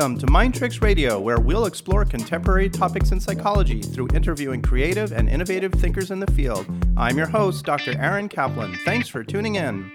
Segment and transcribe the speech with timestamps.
[0.00, 5.12] Welcome to Mind Tricks Radio, where we'll explore contemporary topics in psychology through interviewing creative
[5.12, 6.66] and innovative thinkers in the field.
[6.96, 7.94] I'm your host, Dr.
[7.98, 8.78] Aaron Kaplan.
[8.86, 9.92] Thanks for tuning in.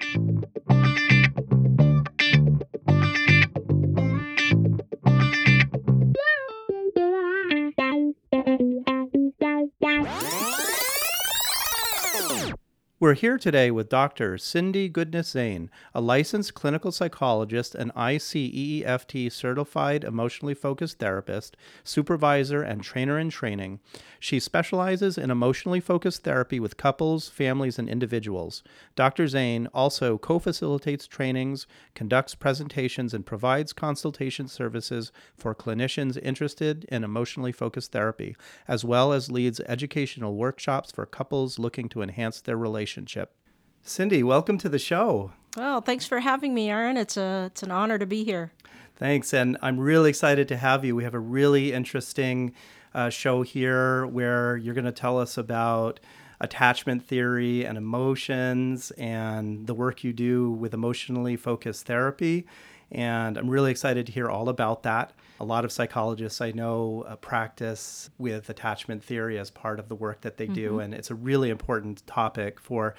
[13.06, 14.36] We're here today with Dr.
[14.40, 22.82] Cindy Goodness Zane, a licensed clinical psychologist and ICEEFT certified emotionally focused therapist, supervisor, and
[22.82, 23.80] trainer in training.
[24.26, 28.64] She specializes in emotionally focused therapy with couples, families, and individuals.
[28.96, 29.28] Dr.
[29.28, 37.04] Zane also co facilitates trainings, conducts presentations, and provides consultation services for clinicians interested in
[37.04, 38.36] emotionally focused therapy,
[38.68, 43.36] as well as leads educational workshops for couples looking to enhance their relationship.
[43.84, 45.34] Cindy, welcome to the show.
[45.56, 46.98] Well, thanks for having me, Aaron.
[46.98, 48.54] It's a it's an honor to be here.
[48.96, 50.96] Thanks, and I'm really excited to have you.
[50.96, 52.56] We have a really interesting
[52.96, 56.00] uh, show here where you're going to tell us about
[56.40, 62.48] attachment theory and emotions and the work you do with emotionally focused therapy.
[62.92, 65.12] And I'm really excited to hear all about that.
[65.40, 69.96] A lot of psychologists I know uh, practice with attachment theory as part of the
[69.96, 70.54] work that they mm-hmm.
[70.54, 72.96] do, and it's a really important topic for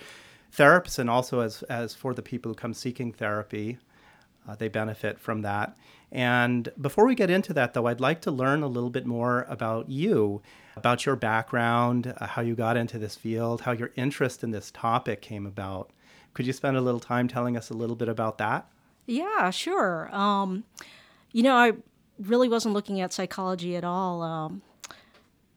[0.55, 3.78] therapists and also as, as for the people who come seeking therapy.
[4.47, 5.77] Uh, they benefit from that.
[6.12, 9.44] And before we get into that, though, I'd like to learn a little bit more
[9.48, 10.40] about you,
[10.76, 14.70] about your background, uh, how you got into this field, how your interest in this
[14.70, 15.90] topic came about.
[16.34, 18.68] Could you spend a little time telling us a little bit about that?
[19.06, 20.14] Yeah, sure.
[20.14, 20.64] Um,
[21.32, 21.72] you know, I
[22.18, 24.22] really wasn't looking at psychology at all.
[24.22, 24.62] Um,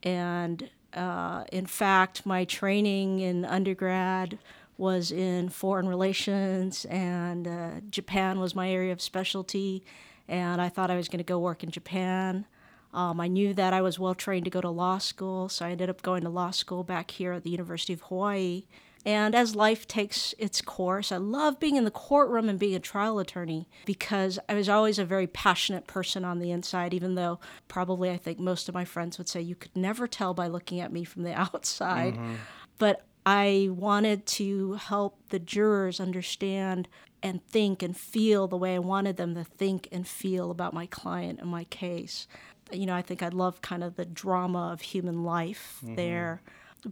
[0.02, 4.38] and uh, in fact, my training in undergrad
[4.78, 9.84] was in foreign relations, and uh, Japan was my area of specialty.
[10.30, 12.46] And I thought I was going to go work in Japan.
[12.94, 15.72] Um, I knew that I was well trained to go to law school, so I
[15.72, 18.64] ended up going to law school back here at the University of Hawaii.
[19.04, 22.80] And as life takes its course, I love being in the courtroom and being a
[22.80, 27.40] trial attorney because I was always a very passionate person on the inside, even though
[27.66, 30.80] probably I think most of my friends would say you could never tell by looking
[30.80, 32.14] at me from the outside.
[32.14, 32.34] Mm-hmm.
[32.78, 36.88] But I wanted to help the jurors understand
[37.22, 40.86] and think and feel the way I wanted them to think and feel about my
[40.86, 42.26] client and my case.
[42.72, 45.96] You know, I think I love kind of the drama of human life mm-hmm.
[45.96, 46.42] there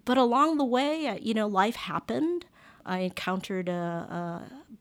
[0.05, 2.47] but along the way, you know, life happened.
[2.84, 3.72] I encountered a,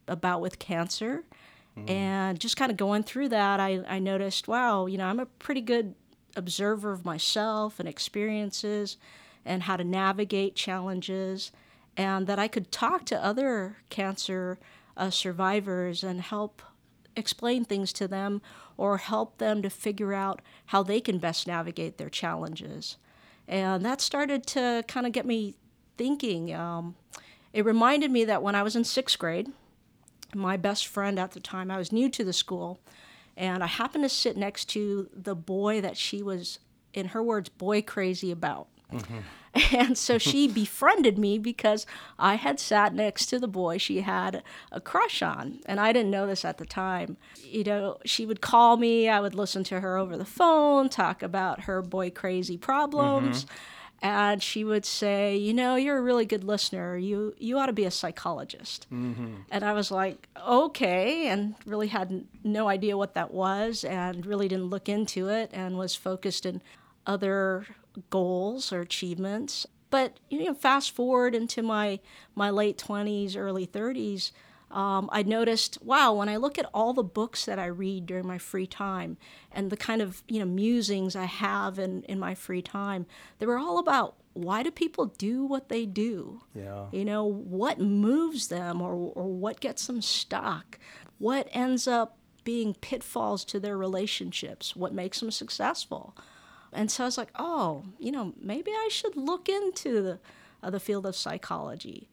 [0.08, 1.24] a, a bout with cancer.
[1.78, 1.90] Mm.
[1.90, 5.26] And just kind of going through that, I, I noticed, wow, you know, I'm a
[5.26, 5.96] pretty good
[6.36, 8.98] observer of myself and experiences
[9.46, 11.52] and how to navigate challenges,
[11.96, 14.60] and that I could talk to other cancer
[14.98, 16.62] uh, survivors and help
[17.16, 18.42] explain things to them
[18.76, 22.98] or help them to figure out how they can best navigate their challenges.
[23.48, 25.56] And that started to kind of get me
[25.98, 26.54] thinking.
[26.54, 26.96] Um,
[27.54, 29.52] it reminded me that when I was in sixth grade,
[30.36, 32.80] my best friend at the time, I was new to the school,
[33.36, 36.60] and I happened to sit next to the boy that she was,
[36.94, 38.68] in her words, boy crazy about.
[38.92, 39.20] Mm-hmm.
[39.72, 41.86] And so she befriended me because
[42.18, 45.60] I had sat next to the boy she had a crush on.
[45.66, 47.18] And I didn't know this at the time.
[47.44, 51.22] You know, she would call me, I would listen to her over the phone, talk
[51.24, 53.46] about her boy crazy problems.
[53.46, 53.56] Mm-hmm.
[54.00, 56.96] And she would say, "You know, you're a really good listener.
[56.98, 59.38] You you ought to be a psychologist." Mm-hmm.
[59.50, 64.48] And I was like, "Okay," and really had no idea what that was, and really
[64.48, 66.62] didn't look into it, and was focused in
[67.08, 67.66] other
[68.10, 69.66] goals or achievements.
[69.90, 72.00] But you know, fast forward into my
[72.36, 74.32] my late twenties, early thirties,
[74.70, 78.28] um, I noticed, wow, when I look at all the books that I read during
[78.28, 79.18] my free time
[79.52, 83.06] and the kind of you know musings I have in, in my free time,
[83.40, 86.42] they were all about why do people do what they do?
[86.54, 86.86] Yeah.
[86.92, 90.78] You know, what moves them or, or what gets them stuck?
[91.18, 94.76] What ends up being pitfalls to their relationships?
[94.76, 96.16] What makes them successful?
[96.74, 100.20] And so I was like, oh, you know, maybe I should look into the,
[100.62, 102.10] uh, the field of psychology.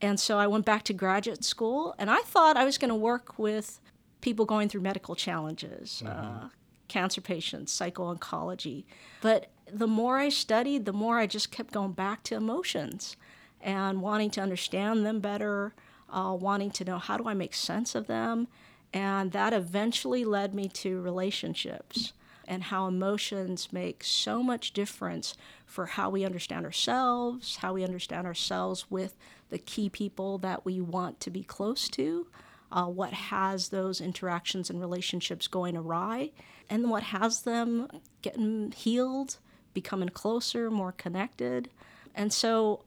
[0.00, 2.94] And so I went back to graduate school, and I thought I was going to
[2.94, 3.80] work with
[4.20, 6.44] people going through medical challenges, mm-hmm.
[6.44, 6.48] uh,
[6.88, 8.84] cancer patients, psycho oncology.
[9.20, 13.16] But the more I studied, the more I just kept going back to emotions
[13.60, 15.74] and wanting to understand them better,
[16.10, 18.48] uh, wanting to know how do I make sense of them.
[18.92, 22.12] And that eventually led me to relationships
[22.46, 28.26] and how emotions make so much difference for how we understand ourselves, how we understand
[28.26, 29.16] ourselves with
[29.50, 32.26] the key people that we want to be close to,
[32.72, 36.30] uh, what has those interactions and relationships going awry,
[36.68, 37.88] and what has them
[38.22, 39.38] getting healed,
[39.74, 41.70] becoming closer, more connected.
[42.14, 42.84] And so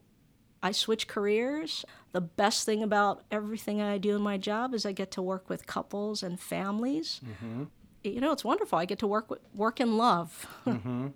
[0.62, 1.86] I switch careers.
[2.12, 5.50] The best thing about everything I do in my job is I get to work
[5.50, 7.22] with couples and families.
[7.26, 7.64] Mm-hmm.
[8.04, 8.80] You know, it's wonderful.
[8.80, 10.48] I get to work with, work in love.
[10.66, 11.08] mm-hmm.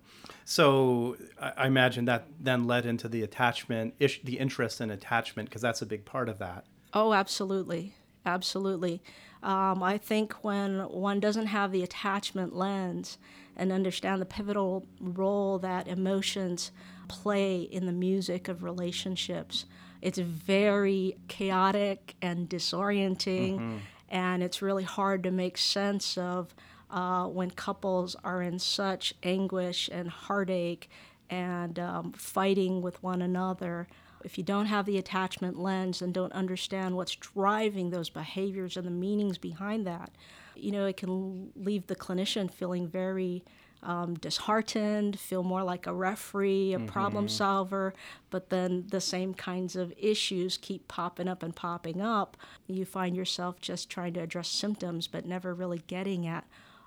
[0.44, 5.62] So I imagine that then led into the attachment, ish, the interest in attachment, because
[5.62, 6.66] that's a big part of that.
[6.92, 7.94] Oh, absolutely,
[8.26, 9.02] absolutely.
[9.42, 13.18] Um, I think when one doesn't have the attachment lens
[13.56, 16.70] and understand the pivotal role that emotions
[17.08, 19.66] play in the music of relationships.
[20.00, 23.76] It's very chaotic and disorienting, mm-hmm.
[24.08, 26.54] and it's really hard to make sense of
[26.94, 30.88] uh, when couples are in such anguish and heartache
[31.28, 33.88] and um, fighting with one another.
[34.24, 38.86] If you don't have the attachment lens and don't understand what's driving those behaviors and
[38.86, 40.12] the meanings behind that,
[40.54, 43.44] you know, it can leave the clinician feeling very
[43.82, 46.86] um, disheartened, feel more like a referee, a mm-hmm.
[46.86, 47.92] problem solver,
[48.30, 52.36] but then the same kinds of issues keep popping up and popping up.
[52.68, 56.44] You find yourself just trying to address symptoms, but never really getting at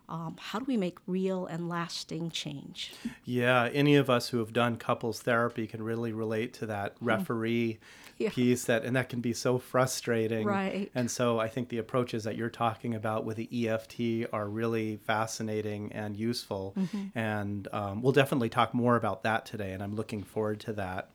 [0.09, 2.93] um, how do we make real and lasting change?
[3.25, 7.07] Yeah, any of us who have done couples therapy can really relate to that mm.
[7.07, 7.79] referee
[8.17, 8.29] yeah.
[8.29, 10.47] piece that and that can be so frustrating.
[10.47, 10.89] Right.
[10.95, 14.97] And so I think the approaches that you're talking about with the EFT are really
[14.97, 16.73] fascinating and useful.
[16.77, 17.17] Mm-hmm.
[17.17, 21.09] And um, we'll definitely talk more about that today, and I'm looking forward to that.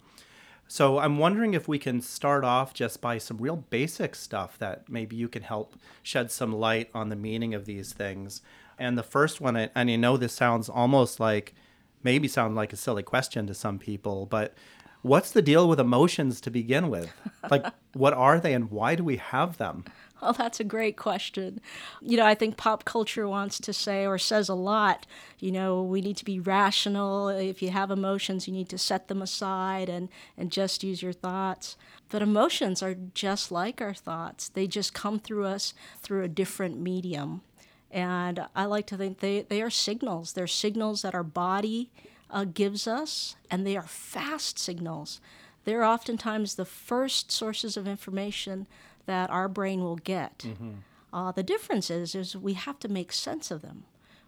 [0.68, 4.88] So I'm wondering if we can start off just by some real basic stuff that
[4.88, 8.40] maybe you can help shed some light on the meaning of these things.
[8.82, 11.54] And the first one, and I know this sounds almost like
[12.02, 14.54] maybe sound like a silly question to some people, but
[15.02, 17.12] what's the deal with emotions to begin with?
[17.48, 19.84] Like, what are they and why do we have them?
[20.20, 21.60] Well, that's a great question.
[22.00, 25.06] You know, I think pop culture wants to say or says a lot.
[25.38, 27.28] You know, we need to be rational.
[27.28, 31.12] If you have emotions, you need to set them aside and, and just use your
[31.12, 31.76] thoughts.
[32.08, 36.80] But emotions are just like our thoughts, they just come through us through a different
[36.80, 37.42] medium.
[37.92, 40.32] And I like to think they, they are signals.
[40.32, 41.90] They're signals that our body
[42.30, 45.20] uh, gives us, and they are fast signals.
[45.64, 48.66] They're oftentimes the first sources of information
[49.06, 50.38] that our brain will get.
[50.38, 50.70] Mm-hmm.
[51.12, 53.84] Uh, the difference is, is we have to make sense of them.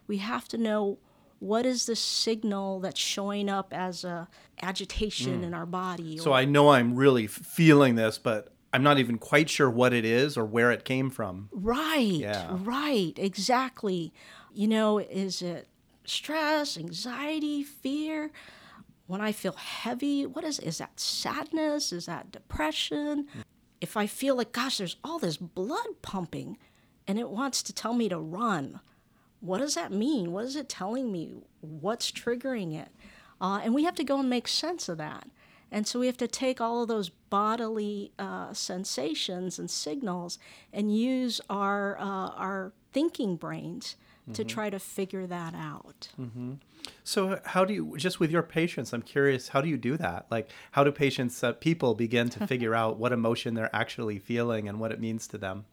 [0.07, 0.99] We have to know
[1.39, 4.29] what is the signal that's showing up as a
[4.63, 5.45] agitation mm.
[5.45, 6.19] in our body.
[6.19, 9.93] So or, I know I'm really feeling this, but I'm not even quite sure what
[9.93, 11.49] it is or where it came from.
[11.53, 12.01] Right.
[12.01, 12.49] Yeah.
[12.51, 13.13] Right.
[13.17, 14.13] Exactly.
[14.53, 15.69] You know, is it
[16.05, 18.33] stress, anxiety, fear?
[19.07, 21.93] When I feel heavy, what is is that sadness?
[21.93, 23.29] Is that depression?
[23.81, 26.59] If I feel like gosh, there's all this blood pumping
[27.07, 28.81] and it wants to tell me to run.
[29.39, 30.33] What does that mean?
[30.33, 31.35] What is it telling me?
[31.61, 32.89] What's triggering it?
[33.41, 35.29] Uh, and we have to go and make sense of that.
[35.71, 40.39] And so we have to take all of those bodily uh, sensations and signals
[40.73, 44.33] and use our, uh, our thinking brains mm-hmm.
[44.33, 46.09] to try to figure that out.
[46.21, 46.55] Mm-hmm.
[47.03, 50.27] So, how do you, just with your patients, I'm curious, how do you do that?
[50.31, 54.69] Like, how do patients, uh, people begin to figure out what emotion they're actually feeling
[54.69, 55.65] and what it means to them?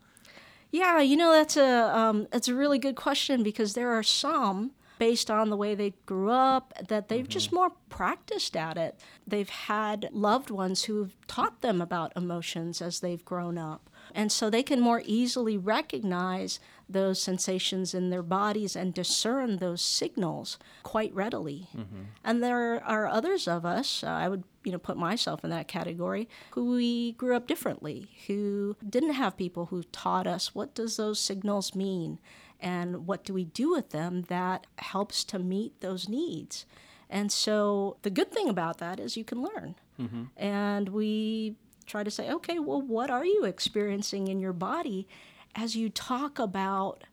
[0.72, 4.72] Yeah, you know, that's a, um, that's a really good question because there are some
[5.02, 7.32] based on the way they grew up, that they've mm-hmm.
[7.32, 9.00] just more practiced at it.
[9.26, 13.90] They've had loved ones who've taught them about emotions as they've grown up.
[14.14, 19.82] And so they can more easily recognize those sensations in their bodies and discern those
[19.82, 21.68] signals quite readily.
[21.76, 22.04] Mm-hmm.
[22.24, 25.68] And there are others of us, uh, I would you know put myself in that
[25.68, 30.98] category, who we grew up differently, who didn't have people who taught us what does
[30.98, 32.20] those signals mean
[32.62, 36.66] and what do we do with them that helps to meet those needs.
[37.10, 39.76] And so the good thing about that is you can learn.
[40.00, 40.24] Mm-hmm.
[40.38, 45.08] And we try to say, okay, well, what are you experiencing in your body
[45.56, 47.04] as you talk about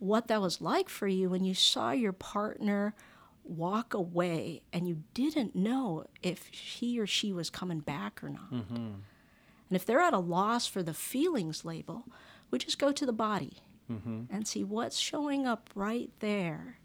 [0.00, 2.94] what that was like for you when you saw your partner
[3.44, 8.52] walk away and you didn't know if he or she was coming back or not.
[8.52, 8.74] Mm-hmm.
[8.76, 12.04] And if they're at a loss for the feelings label,
[12.50, 13.58] we just go to the body
[13.90, 14.22] mm-hmm.
[14.30, 16.78] and see what's showing up right there.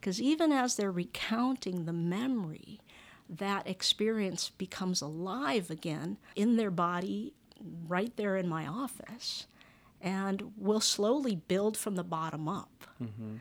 [0.00, 0.26] Because mm-hmm.
[0.26, 2.80] even as they're recounting the memory,
[3.28, 7.34] that experience becomes alive again in their body,
[7.88, 9.46] right there in my office,
[10.00, 12.84] and will slowly build from the bottom up.
[13.02, 13.36] Mm-hmm.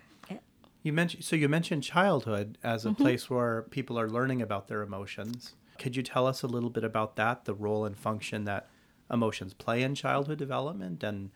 [0.86, 3.02] You mentioned so you mentioned childhood as a mm-hmm.
[3.02, 5.56] place where people are learning about their emotions.
[5.80, 8.70] Could you tell us a little bit about that, the role and function that
[9.12, 11.32] emotions play in childhood development and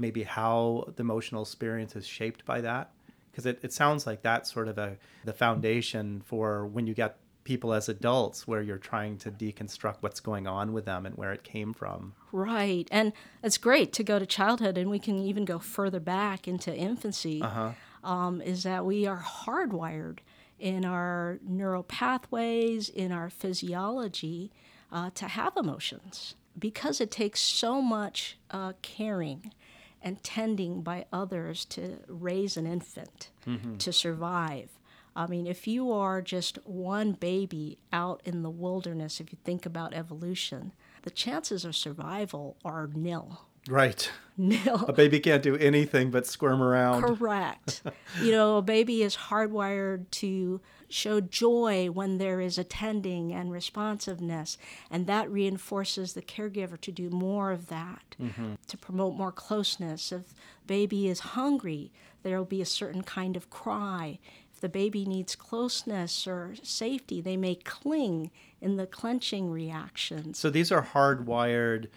[0.00, 2.90] maybe how the emotional experience is shaped by that?
[3.30, 7.18] Because it, it sounds like that's sort of a the foundation for when you get
[7.44, 11.32] people as adults where you're trying to deconstruct what's going on with them and where
[11.32, 12.12] it came from.
[12.32, 12.86] Right.
[12.90, 16.74] And it's great to go to childhood, and we can even go further back into
[16.74, 17.42] infancy.
[17.42, 17.70] Uh-huh.
[18.02, 20.20] Um, is that we are hardwired
[20.58, 24.50] in our neural pathways, in our physiology,
[24.90, 29.52] uh, to have emotions because it takes so much uh, caring
[30.02, 33.76] and tending by others to raise an infant mm-hmm.
[33.76, 34.70] to survive.
[35.14, 39.66] I mean, if you are just one baby out in the wilderness, if you think
[39.66, 43.42] about evolution, the chances of survival are nil.
[43.68, 44.10] Right.
[44.36, 44.86] Nil.
[44.88, 47.02] A baby can't do anything but squirm around.
[47.02, 47.82] Correct.
[48.22, 54.58] you know, a baby is hardwired to show joy when there is attending and responsiveness,
[54.90, 58.54] and that reinforces the caregiver to do more of that, mm-hmm.
[58.66, 60.12] to promote more closeness.
[60.12, 60.34] If
[60.66, 61.92] baby is hungry,
[62.22, 64.18] there will be a certain kind of cry.
[64.52, 68.30] If the baby needs closeness or safety, they may cling
[68.60, 70.38] in the clenching reactions.
[70.38, 71.88] So these are hardwired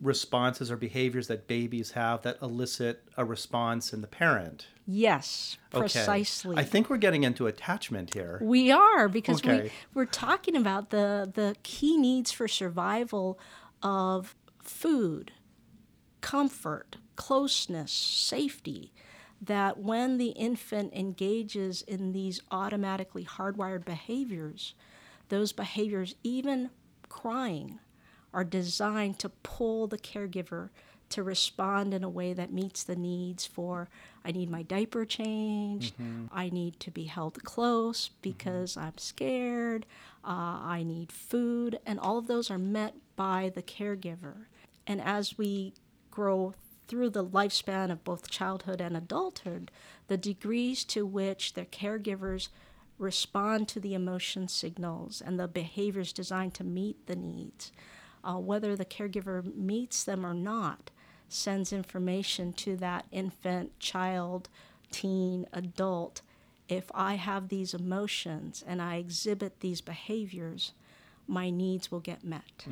[0.00, 4.66] responses or behaviors that babies have that elicit a response in the parent.
[4.86, 5.80] Yes, Okay.
[5.80, 6.56] precisely.
[6.58, 8.38] I think we're getting into attachment here.
[8.42, 9.62] We are because Okay.
[9.62, 13.38] we we're talking about the the key needs for survival
[13.82, 15.32] of food,
[16.20, 18.92] comfort, closeness, safety.
[19.40, 24.74] That when the infant engages in these automatically hardwired behaviors,
[25.30, 26.70] those behaviors, even
[27.08, 27.80] crying,
[28.32, 30.70] are designed to pull the caregiver
[31.12, 33.88] to respond in a way that meets the needs for
[34.24, 35.94] I need my diaper changed,
[36.32, 39.84] I need to be held close because I'm scared,
[40.24, 44.46] uh, I need food, and all of those are met by the caregiver.
[44.86, 45.74] And as we
[46.10, 46.54] grow
[46.86, 49.70] through the lifespan of both childhood and adulthood,
[50.06, 52.48] the degrees to which the caregivers
[52.98, 57.72] respond to the emotion signals and the behaviors designed to meet the needs,
[58.22, 60.91] uh, whether the caregiver meets them or not,
[61.32, 64.48] sends information to that infant, child,
[64.90, 66.22] teen, adult.
[66.68, 70.72] If I have these emotions and I exhibit these behaviors,
[71.26, 72.66] my needs will get met.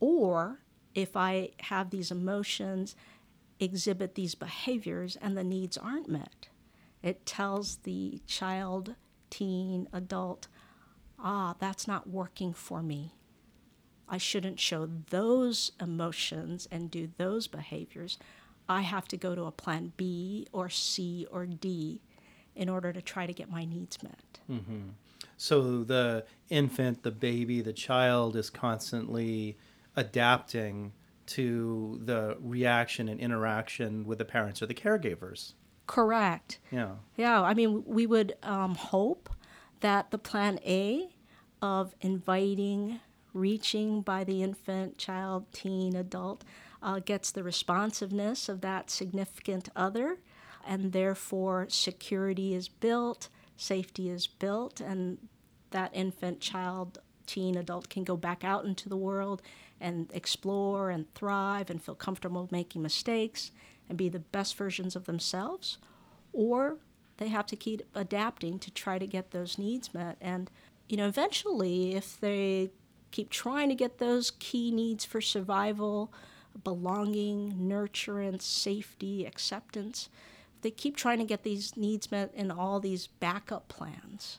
[0.00, 0.58] Or
[0.94, 2.94] if I have these emotions,
[3.60, 6.48] exhibit these behaviors, and the needs aren't met,
[7.02, 8.94] it tells the child,
[9.30, 10.48] teen, adult,
[11.18, 13.12] ah, that's not working for me.
[14.12, 18.18] I shouldn't show those emotions and do those behaviors.
[18.68, 22.02] I have to go to a plan B or C or D
[22.54, 24.40] in order to try to get my needs met.
[24.50, 24.90] Mm-hmm.
[25.38, 29.56] So the infant, the baby, the child is constantly
[29.96, 30.92] adapting
[31.24, 35.54] to the reaction and interaction with the parents or the caregivers.
[35.86, 36.58] Correct.
[36.70, 36.96] Yeah.
[37.16, 39.30] Yeah, I mean, we would um, hope
[39.80, 41.08] that the plan A
[41.62, 43.00] of inviting,
[43.32, 46.44] reaching by the infant, child, teen, adult
[46.82, 50.18] uh, gets the responsiveness of that significant other,
[50.66, 55.18] and therefore security is built, safety is built, and
[55.70, 59.42] that infant, child, teen, adult can go back out into the world
[59.80, 63.50] and explore and thrive and feel comfortable making mistakes
[63.88, 65.78] and be the best versions of themselves
[66.32, 66.78] or
[67.18, 70.16] they have to keep adapting to try to get those needs met.
[70.20, 70.50] And,
[70.88, 72.70] you know, eventually, if they
[73.12, 76.12] keep trying to get those key needs for survival,
[76.64, 80.08] belonging, nurturance, safety, acceptance,
[80.62, 84.38] they keep trying to get these needs met in all these backup plans,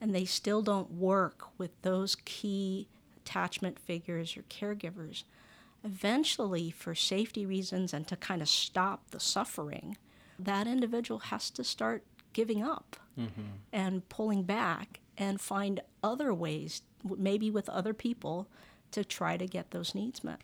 [0.00, 2.88] and they still don't work with those key
[3.18, 5.24] attachment figures or caregivers.
[5.84, 9.96] Eventually, for safety reasons and to kind of stop the suffering,
[10.38, 12.02] that individual has to start
[12.32, 13.42] giving up mm-hmm.
[13.72, 18.48] and pulling back and find other ways, maybe with other people,
[18.90, 20.40] to try to get those needs met.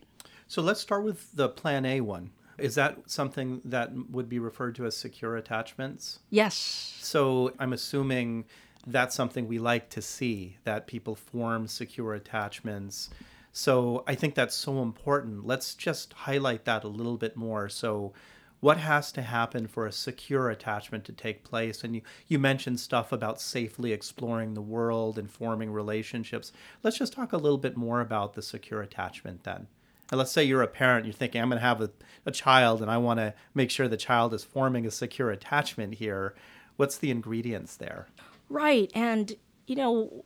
[0.46, 2.30] So let's start with the plan A one.
[2.58, 6.20] Is that something that would be referred to as secure attachments?
[6.30, 6.54] Yes.
[7.00, 8.44] So I'm assuming
[8.86, 13.10] that's something we like to see that people form secure attachments.
[13.52, 15.46] So I think that's so important.
[15.46, 17.68] Let's just highlight that a little bit more.
[17.68, 18.12] So
[18.60, 21.84] what has to happen for a secure attachment to take place?
[21.84, 26.52] And you, you mentioned stuff about safely exploring the world and forming relationships.
[26.82, 29.66] Let's just talk a little bit more about the secure attachment then.
[30.10, 31.90] And let's say you're a parent, you're thinking, I'm going to have a,
[32.24, 35.94] a child and I want to make sure the child is forming a secure attachment
[35.94, 36.34] here.
[36.76, 38.06] What's the ingredients there?
[38.48, 38.90] Right.
[38.94, 39.34] And,
[39.66, 40.24] you know,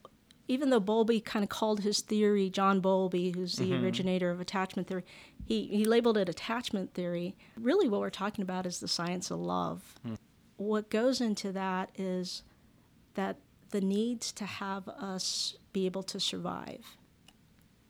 [0.50, 3.84] even though Bowlby kind of called his theory, John Bowlby, who's the mm-hmm.
[3.84, 5.04] originator of attachment theory,
[5.46, 7.36] he, he labeled it attachment theory.
[7.56, 9.94] Really, what we're talking about is the science of love.
[10.02, 10.14] Hmm.
[10.56, 12.42] What goes into that is
[13.14, 13.36] that
[13.70, 16.96] the needs to have us be able to survive.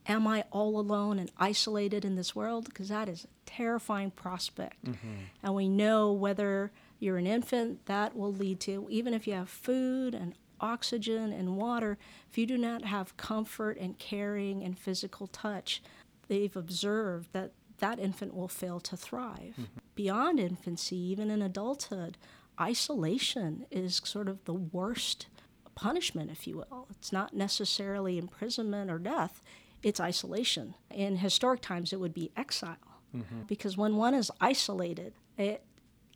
[0.06, 2.66] Am I all alone and isolated in this world?
[2.66, 4.84] Because that is a terrifying prospect.
[4.84, 5.14] Mm-hmm.
[5.42, 9.48] And we know whether you're an infant, that will lead to, even if you have
[9.48, 11.98] food and oxygen and water,
[12.30, 15.82] if you do not have comfort and caring and physical touch,
[16.28, 19.54] they've observed that that infant will fail to thrive.
[19.58, 19.78] Mm-hmm.
[19.94, 22.16] Beyond infancy, even in adulthood,
[22.60, 25.26] isolation is sort of the worst
[25.74, 26.86] punishment, if you will.
[26.90, 29.40] It's not necessarily imprisonment or death,
[29.82, 30.74] it's isolation.
[30.90, 32.76] In historic times, it would be exile.
[33.16, 33.42] Mm-hmm.
[33.46, 35.64] Because when one is isolated, it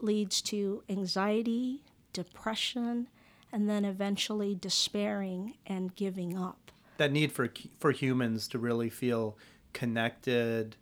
[0.00, 1.82] leads to anxiety,
[2.12, 3.08] depression,
[3.54, 6.72] and then eventually despairing and giving up.
[6.96, 9.38] That need for for humans to really feel
[9.72, 10.74] connected,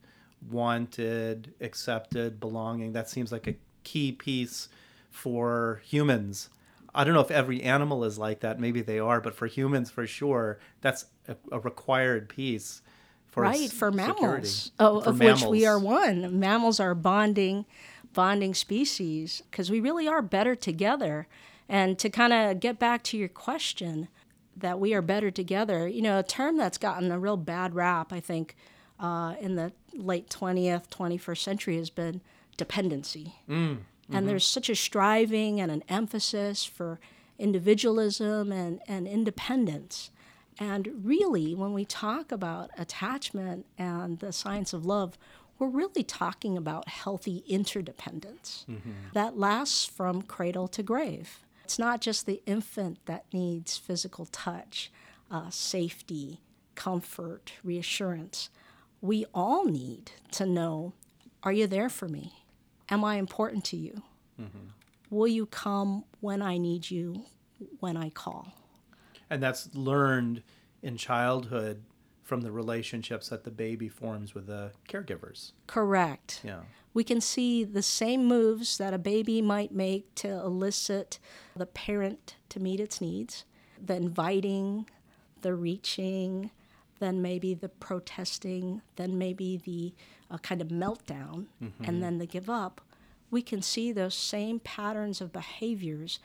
[0.50, 2.92] wanted, accepted, belonging.
[2.94, 4.68] That seems like a key piece
[5.10, 6.48] for humans.
[6.94, 8.58] I don't know if every animal is like that.
[8.58, 12.82] Maybe they are, but for humans, for sure, that's a, a required piece.
[13.26, 16.38] For right s- for mammals, oh, For of which we are one.
[16.38, 17.64] Mammals are bonding,
[18.12, 21.26] bonding species because we really are better together.
[21.68, 24.08] And to kind of get back to your question,
[24.54, 25.88] that we are better together.
[25.88, 28.54] You know, a term that's gotten a real bad rap, I think,
[29.00, 32.20] uh, in the late twentieth, twenty first century has been
[32.58, 33.36] dependency.
[33.48, 33.78] Mm, and
[34.10, 34.26] mm-hmm.
[34.26, 37.00] there's such a striving and an emphasis for
[37.38, 40.10] individualism and, and independence.
[40.58, 45.16] And really, when we talk about attachment and the science of love,
[45.58, 48.90] we're really talking about healthy interdependence mm-hmm.
[49.14, 51.40] that lasts from cradle to grave.
[51.72, 54.92] It's not just the infant that needs physical touch,
[55.30, 56.42] uh, safety,
[56.74, 58.50] comfort, reassurance.
[59.00, 60.92] We all need to know
[61.42, 62.44] are you there for me?
[62.90, 64.02] Am I important to you?
[65.08, 67.22] Will you come when I need you,
[67.80, 68.52] when I call?
[69.30, 70.42] And that's learned
[70.82, 71.82] in childhood
[72.22, 75.52] from the relationships that the baby forms with the caregivers.
[75.68, 76.42] Correct.
[76.44, 76.60] Yeah.
[76.94, 81.18] We can see the same moves that a baby might make to elicit
[81.56, 83.44] the parent to meet its needs
[83.84, 84.88] the inviting,
[85.40, 86.50] the reaching,
[87.00, 89.92] then maybe the protesting, then maybe the
[90.32, 91.46] uh, kind of meltdown,
[91.84, 92.80] and then the give up.
[93.30, 96.20] We can see those same patterns of behaviors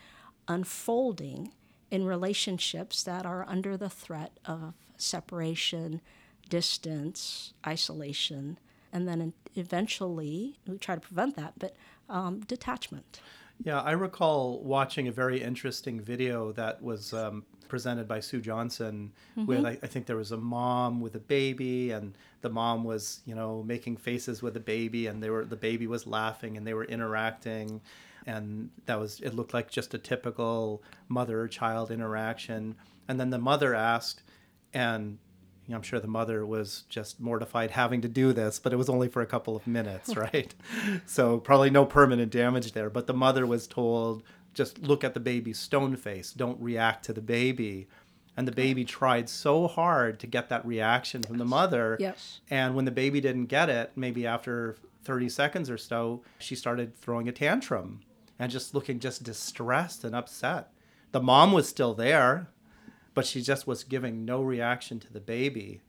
[0.48, 1.52] unfolding
[1.90, 6.02] in relationships that are under the threat of separation,
[6.50, 8.60] distance, isolation,
[8.98, 11.76] and then eventually we try to prevent that, but
[12.10, 13.22] um, detachment.
[13.64, 19.12] Yeah, I recall watching a very interesting video that was um, presented by Sue Johnson.
[19.36, 23.22] With I, I think there was a mom with a baby, and the mom was,
[23.26, 26.66] you know, making faces with the baby, and they were the baby was laughing, and
[26.66, 27.82] they were interacting,
[28.26, 32.76] and that was it looked like just a typical mother-child interaction.
[33.08, 34.24] And then the mother asked,
[34.74, 35.18] and
[35.68, 38.78] you know, I'm sure the mother was just mortified having to do this, but it
[38.78, 40.56] was only for a couple of minutes, right?
[41.06, 42.90] so probably no permanent damage there.
[42.90, 47.14] But the mother was told, just look at the baby's stone face, don't react to
[47.14, 47.88] the baby.
[48.38, 51.98] And the baby tried so hard to get that reaction from the mother.
[52.00, 52.40] Yes.
[52.52, 56.96] And when the baby didn't get it, maybe after 30 seconds or so, she started
[56.96, 58.02] throwing a tantrum
[58.38, 60.72] and just looking just distressed and upset.
[61.14, 62.50] The mom was still there,
[63.18, 65.82] but she just was giving no reaction to the baby.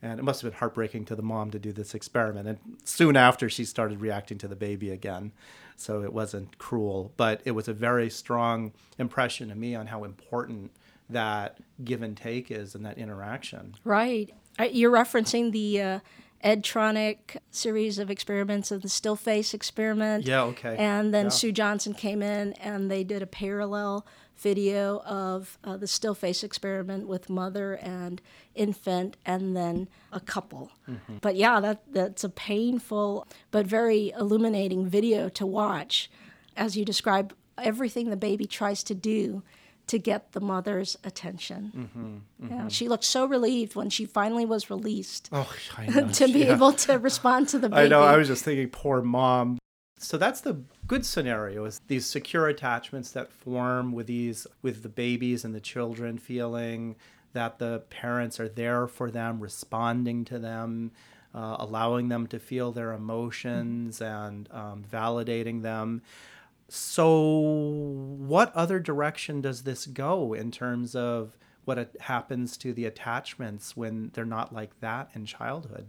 [0.00, 2.48] And it must have been heartbreaking to the mom to do this experiment.
[2.48, 5.32] And soon after, she started reacting to the baby again.
[5.76, 10.04] So it wasn't cruel, but it was a very strong impression to me on how
[10.04, 10.70] important
[11.10, 13.74] that give and take is in that interaction.
[13.84, 14.32] Right.
[14.58, 15.98] You're referencing the uh,
[16.40, 20.24] Ed Tronick series of experiments of the still face experiment.
[20.24, 20.74] Yeah, okay.
[20.78, 21.30] And then Yeah.
[21.30, 26.42] Sue Johnson came in and they did a parallel video of uh, the still face
[26.42, 28.20] experiment with mother and
[28.54, 30.72] infant and then a couple.
[30.88, 31.16] Mm-hmm.
[31.20, 36.10] But yeah, that that's a painful but very illuminating video to watch
[36.56, 39.42] as you describe everything the baby tries to do
[39.88, 41.90] to get the mother's attention.
[42.40, 45.52] Mm-hmm, Yeah, she looked so relieved when she finally was released Oh,
[45.88, 46.08] know.
[46.12, 46.54] to be Yeah.
[46.54, 47.82] able to respond to the baby.
[47.82, 48.02] I know.
[48.02, 49.58] I was just thinking, poor mom.
[50.02, 54.88] So that's the good scenario: is these secure attachments that form with these with the
[54.88, 56.96] babies and the children, feeling
[57.32, 60.90] that the parents are there for them, responding to them,
[61.34, 66.02] uh, allowing them to feel their emotions, and um, validating them.
[66.68, 67.40] So,
[68.18, 74.10] what other direction does this go in terms of what happens to the attachments when
[74.14, 75.88] they're not like that in childhood.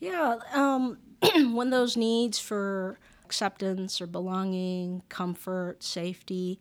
[0.00, 0.98] Yeah, um,
[1.52, 2.98] when those needs for
[3.34, 6.60] acceptance or belonging, comfort, safety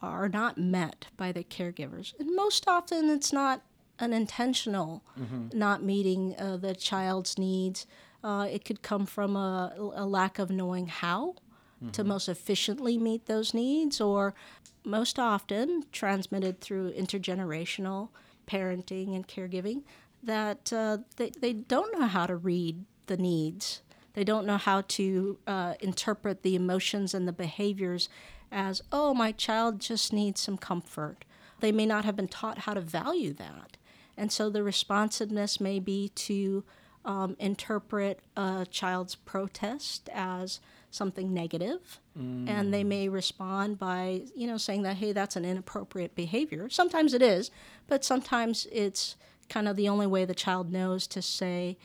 [0.00, 2.18] are not met by the caregivers.
[2.18, 3.62] And most often it's not
[3.98, 5.56] an intentional mm-hmm.
[5.56, 7.86] not meeting uh, the child's needs.
[8.22, 11.34] Uh, it could come from a, a lack of knowing how
[11.82, 11.90] mm-hmm.
[11.90, 14.34] to most efficiently meet those needs, or
[14.82, 18.08] most often transmitted through intergenerational
[18.46, 19.82] parenting and caregiving,
[20.22, 23.82] that uh, they, they don't know how to read the needs.
[24.14, 28.08] They don't know how to uh, interpret the emotions and the behaviors
[28.50, 31.24] as, oh, my child just needs some comfort.
[31.60, 33.76] They may not have been taught how to value that.
[34.16, 36.64] And so the responsiveness may be to
[37.04, 42.48] um, interpret a child's protest as something negative, mm.
[42.48, 47.12] and they may respond by you know saying that hey that's an inappropriate behavior sometimes
[47.12, 47.50] it is
[47.88, 49.16] but sometimes it's
[49.48, 51.76] kind of the only way the child knows to say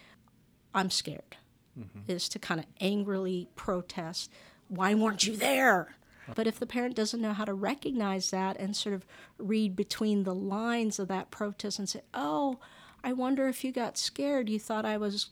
[0.75, 1.37] i'm scared
[1.79, 1.99] mm-hmm.
[2.07, 4.31] is to kind of angrily protest
[4.67, 5.95] why weren't you there
[6.35, 9.05] but if the parent doesn't know how to recognize that and sort of
[9.37, 12.59] read between the lines of that protest and say, oh,
[13.03, 15.29] I wonder if you got scared, you thought I was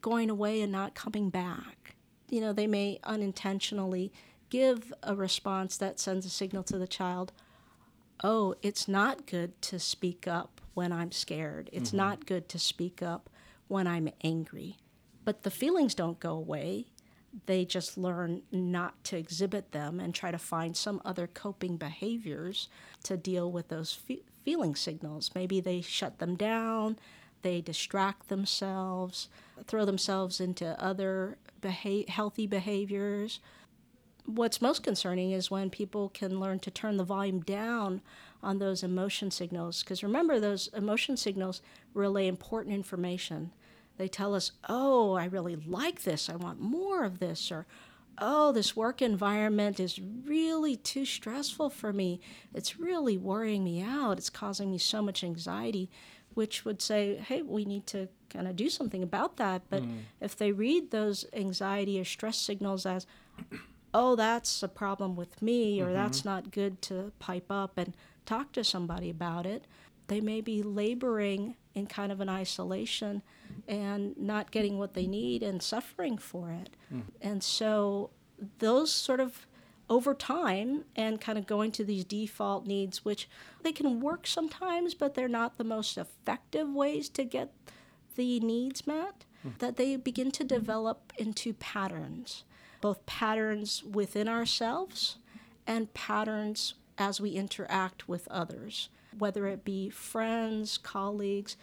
[0.00, 1.96] going away and not coming back.
[2.30, 4.12] You know, they may unintentionally
[4.50, 7.32] give a response that sends a signal to the child
[8.24, 11.70] oh, it's not good to speak up when I'm scared.
[11.72, 11.98] It's mm-hmm.
[11.98, 13.30] not good to speak up
[13.68, 14.76] when I'm angry.
[15.28, 16.86] But the feelings don't go away
[17.44, 22.70] they just learn not to exhibit them and try to find some other coping behaviors
[23.02, 25.30] to deal with those fe- feeling signals.
[25.34, 26.98] Maybe they shut them down,
[27.42, 29.28] they distract themselves,
[29.66, 33.38] throw themselves into other beha- healthy behaviors.
[34.24, 38.00] What's most concerning is when people can learn to turn the volume down
[38.42, 39.82] on those emotion signals.
[39.82, 41.60] Because remember, those emotion signals
[41.92, 43.52] relay important information
[43.98, 47.66] they tell us, oh, I really like this, I want more of this, or
[48.20, 52.20] oh, this work environment is really too stressful for me.
[52.54, 54.18] It's really worrying me out.
[54.18, 55.90] It's causing me so much anxiety,
[56.34, 59.62] which would say, hey, we need to kind of do something about that.
[59.70, 60.00] But mm.
[60.20, 63.06] if they read those anxiety or stress signals as,
[63.94, 65.94] oh, that's a problem with me, or mm-hmm.
[65.94, 67.94] that's not good to pipe up and
[68.26, 69.66] talk to somebody about it,
[70.08, 73.22] they may be laboring in kind of an isolation
[73.66, 76.70] and not getting what they need and suffering for it.
[76.92, 77.02] Mm.
[77.20, 78.10] And so
[78.58, 79.46] those sort of
[79.90, 83.28] over time and kind of going to these default needs, which
[83.62, 87.52] they can work sometimes, but they're not the most effective ways to get
[88.16, 89.58] the needs met, mm.
[89.58, 92.44] that they begin to develop into patterns,
[92.80, 95.16] both patterns within ourselves
[95.66, 101.56] and patterns as we interact with others whether it be friends, colleagues.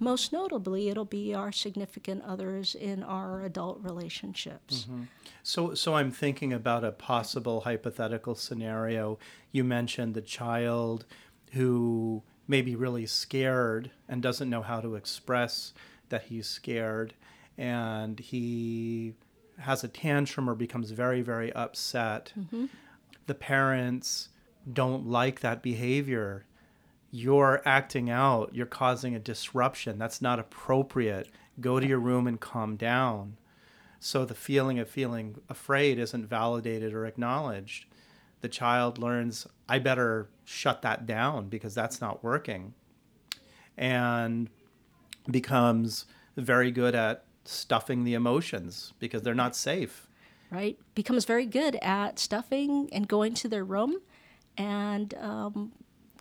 [0.00, 4.84] Most notably, it'll be our significant others in our adult relationships.
[4.84, 5.02] Mm-hmm.
[5.42, 9.18] So, so I'm thinking about a possible hypothetical scenario.
[9.50, 11.04] You mentioned the child
[11.52, 15.72] who may be really scared and doesn't know how to express
[16.10, 17.14] that he's scared,
[17.56, 19.14] and he
[19.58, 22.32] has a tantrum or becomes very, very upset.
[22.38, 22.66] Mm-hmm.
[23.26, 24.28] The parents
[24.72, 26.44] don't like that behavior
[27.10, 29.98] you're acting out, you're causing a disruption.
[29.98, 31.28] That's not appropriate.
[31.60, 33.36] Go to your room and calm down.
[34.00, 37.86] So the feeling of feeling afraid isn't validated or acknowledged.
[38.40, 42.74] The child learns, I better shut that down because that's not working.
[43.76, 44.50] And
[45.30, 50.06] becomes very good at stuffing the emotions because they're not safe.
[50.50, 50.78] Right.
[50.94, 53.98] Becomes very good at stuffing and going to their room
[54.56, 55.72] and um,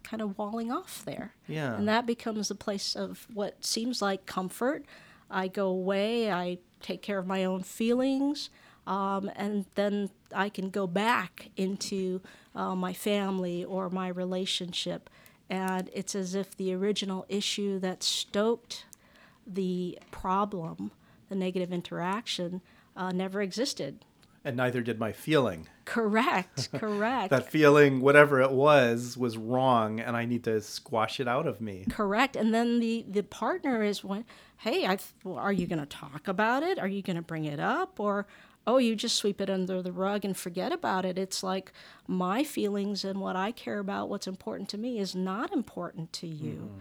[0.08, 1.34] kind of walling off there.
[1.48, 1.76] Yeah.
[1.76, 4.86] And that becomes a place of what seems like comfort.
[5.30, 8.50] I go away, I take care of my own feelings,
[8.86, 12.22] um, and then I can go back into
[12.56, 15.10] uh, my family or my relationship.
[15.50, 18.86] And it's as if the original issue that stoked
[19.46, 20.92] the problem,
[21.28, 22.62] the negative interaction,
[22.96, 24.06] uh, never existed
[24.48, 25.68] and neither did my feeling.
[25.84, 27.32] Correct, correct.
[27.32, 31.60] that feeling, whatever it was, was wrong, and I need to squash it out of
[31.60, 31.86] me.
[31.90, 32.38] Correct.
[32.38, 34.24] And then the the partner is one.
[34.56, 36.80] Hey, I, well, are you going to talk about it?
[36.80, 38.26] Are you going to bring it up, or
[38.66, 41.18] oh, you just sweep it under the rug and forget about it?
[41.18, 41.74] It's like
[42.08, 46.28] my feelings and what I care about, what's important to me, is not important to
[46.28, 46.72] you,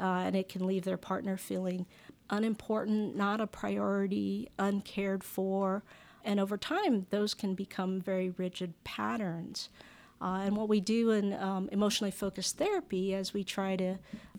[0.00, 0.04] mm.
[0.04, 1.86] uh, and it can leave their partner feeling
[2.28, 5.84] unimportant, not a priority, uncared for.
[6.24, 9.68] And over time, those can become very rigid patterns.
[10.20, 13.98] Uh, and what we do in um, emotionally focused therapy as we try to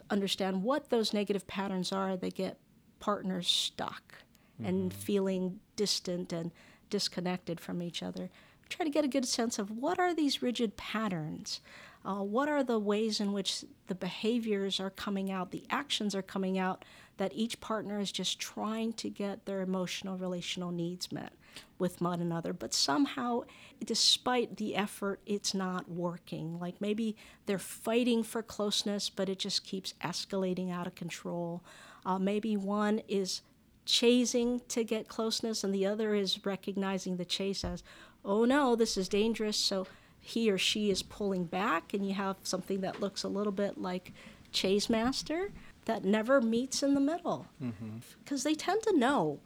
[0.09, 2.57] understand what those negative patterns are that get
[2.99, 4.15] partners stuck
[4.63, 6.51] and feeling distant and
[6.89, 8.29] disconnected from each other.
[8.69, 11.61] Try to get a good sense of what are these rigid patterns?
[12.05, 16.21] Uh, what are the ways in which the behaviors are coming out, the actions are
[16.21, 16.85] coming out
[17.17, 21.33] that each partner is just trying to get their emotional, relational needs met
[21.79, 23.41] with one another, but somehow,
[23.83, 26.59] despite the effort, it's not working.
[26.59, 27.15] Like maybe
[27.45, 31.63] they're fighting for closeness, but it just keeps escalating out of control.
[32.05, 33.41] Uh, maybe one is
[33.85, 37.83] chasing to get closeness, and the other is recognizing the chase as,
[38.25, 39.57] oh no, this is dangerous.
[39.57, 39.87] So
[40.25, 43.77] he or she is pulling back, and you have something that looks a little bit
[43.77, 44.11] like
[44.51, 45.51] Chase Master
[45.85, 47.45] that never meets in the middle.
[47.61, 47.97] Mm-hmm.
[48.23, 49.39] Because they tend to know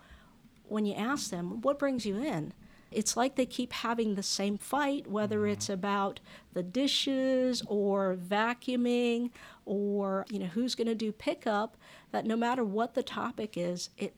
[0.70, 2.54] when you ask them, what brings you in?
[2.92, 5.52] It's like they keep having the same fight, whether mm-hmm.
[5.52, 6.22] it's about
[6.54, 9.32] the dishes or vacuuming
[9.66, 11.76] or you know who's going to do pickup.
[12.12, 14.14] That no matter what the topic is, it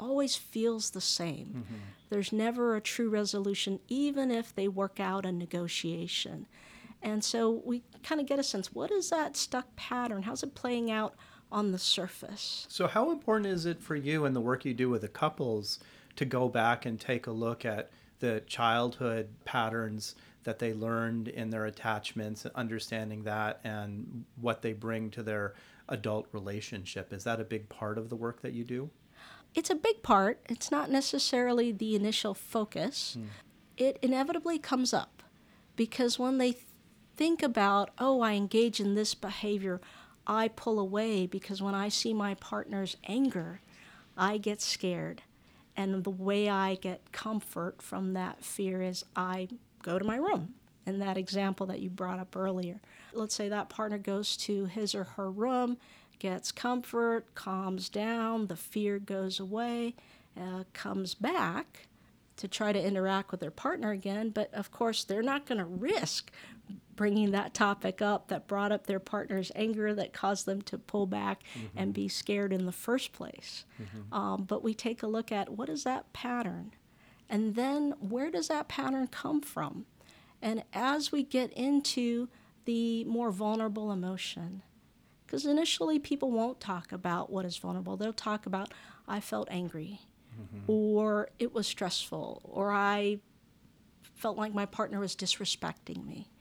[0.00, 1.46] always feels the same.
[1.46, 1.74] Mm-hmm.
[2.08, 6.46] There's never a true resolution, even if they work out a negotiation.
[7.02, 10.22] And so we kind of get a sense what is that stuck pattern?
[10.22, 11.14] How's it playing out
[11.52, 12.66] on the surface?
[12.68, 15.78] So, how important is it for you and the work you do with the couples
[16.16, 21.50] to go back and take a look at the childhood patterns that they learned in
[21.50, 25.54] their attachments, understanding that, and what they bring to their
[25.88, 27.12] adult relationship?
[27.12, 28.90] Is that a big part of the work that you do?
[29.54, 30.40] It's a big part.
[30.48, 33.14] It's not necessarily the initial focus.
[33.18, 33.26] Hmm.
[33.76, 35.22] It inevitably comes up
[35.76, 36.56] because when they
[37.16, 39.80] think about, oh, I engage in this behavior,
[40.26, 43.60] I pull away because when I see my partner's anger,
[44.16, 45.22] I get scared.
[45.76, 49.48] And the way I get comfort from that fear is I
[49.82, 50.54] go to my room.
[50.86, 52.80] In that example that you brought up earlier,
[53.12, 55.76] let's say that partner goes to his or her room,
[56.20, 59.96] gets comfort, calms down, the fear goes away,
[60.40, 61.88] uh, comes back
[62.36, 64.30] to try to interact with their partner again.
[64.30, 66.30] But of course, they're not going to risk
[66.94, 71.06] bringing that topic up that brought up their partner's anger that caused them to pull
[71.06, 71.42] back
[71.74, 73.64] and be scared in the first place.
[74.12, 76.72] Um, but we take a look at what is that pattern?
[77.28, 79.86] And then where does that pattern come from?
[80.42, 82.28] And as we get into
[82.66, 84.62] the more vulnerable emotion,
[85.30, 88.74] because initially people won't talk about what is vulnerable, they'll talk about,
[89.06, 90.00] I felt angry,
[90.34, 90.64] mm-hmm.
[90.66, 93.20] or it was stressful, or I
[94.16, 96.32] felt like my partner was disrespecting me.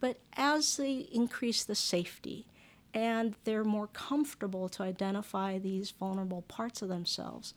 [0.00, 2.48] But as they increase the safety
[2.92, 7.54] and they're more comfortable to identify these vulnerable parts of themselves,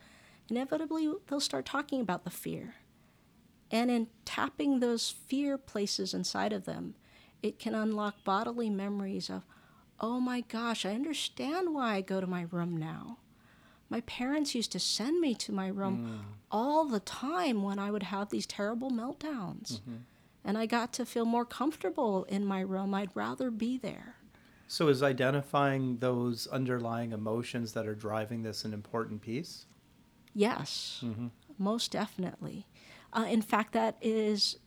[0.52, 2.76] inevitably they'll start talking about the fear.
[3.72, 6.94] And in tapping those fear places inside of them,
[7.42, 9.42] it can unlock bodily memories of,
[10.00, 13.18] oh my gosh, I understand why I go to my room now.
[13.90, 16.36] My parents used to send me to my room mm.
[16.52, 19.74] all the time when I would have these terrible meltdowns.
[19.74, 19.96] Mm-hmm.
[20.44, 22.94] And I got to feel more comfortable in my room.
[22.94, 24.16] I'd rather be there.
[24.68, 29.68] So, is identifying those underlying emotions that are driving this an important piece?
[30.34, 31.28] Yes, mm-hmm.
[31.58, 32.66] most definitely.
[33.14, 34.58] Uh, in fact, that is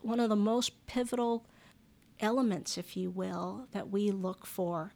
[0.00, 1.44] one of the most pivotal
[2.20, 4.92] elements, if you will, that we look for.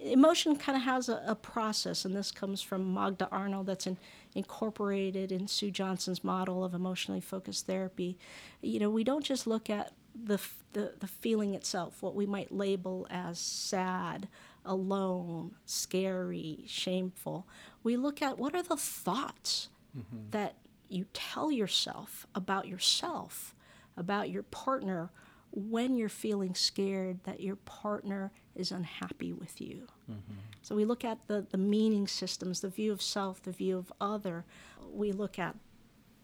[0.00, 3.98] Emotion kind of has a, a, process, and this comes from Magda Arnold that's in,
[4.34, 8.16] incorporated in Sue Johnson's model of emotionally focused therapy.
[8.60, 10.38] You know, we don't just look at the,
[10.72, 14.28] the, the feeling itself, what we might label as sad,
[14.64, 17.48] alone, scary, shameful.
[17.82, 20.30] We look at what are the thoughts mm-hmm.
[20.30, 20.54] that
[20.88, 23.54] you tell yourself about yourself,
[23.96, 25.10] about your partner,
[25.52, 29.86] when you're feeling scared that your partner is unhappy with you.
[30.10, 30.34] Mm-hmm.
[30.62, 33.92] So we look at the, the meaning systems, the view of self, the view of
[34.00, 34.44] other.
[34.90, 35.56] We look at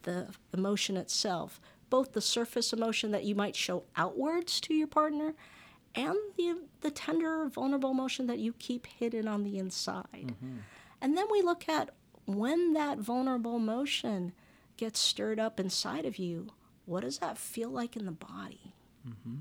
[0.02, 1.60] the emotion itself,
[1.90, 5.34] both the surface emotion that you might show outwards to your partner
[5.94, 10.06] and the, the tender, vulnerable emotion that you keep hidden on the inside.
[10.12, 10.58] Mm-hmm.
[11.00, 11.90] And then we look at
[12.26, 14.32] when that vulnerable emotion
[14.76, 16.50] gets stirred up inside of you,
[16.84, 18.74] what does that feel like in the body?
[19.06, 19.37] Mm-hmm.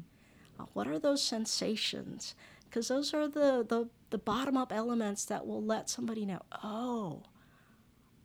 [0.59, 2.35] Uh, what are those sensations?
[2.65, 7.23] Because those are the, the, the bottom up elements that will let somebody know, oh,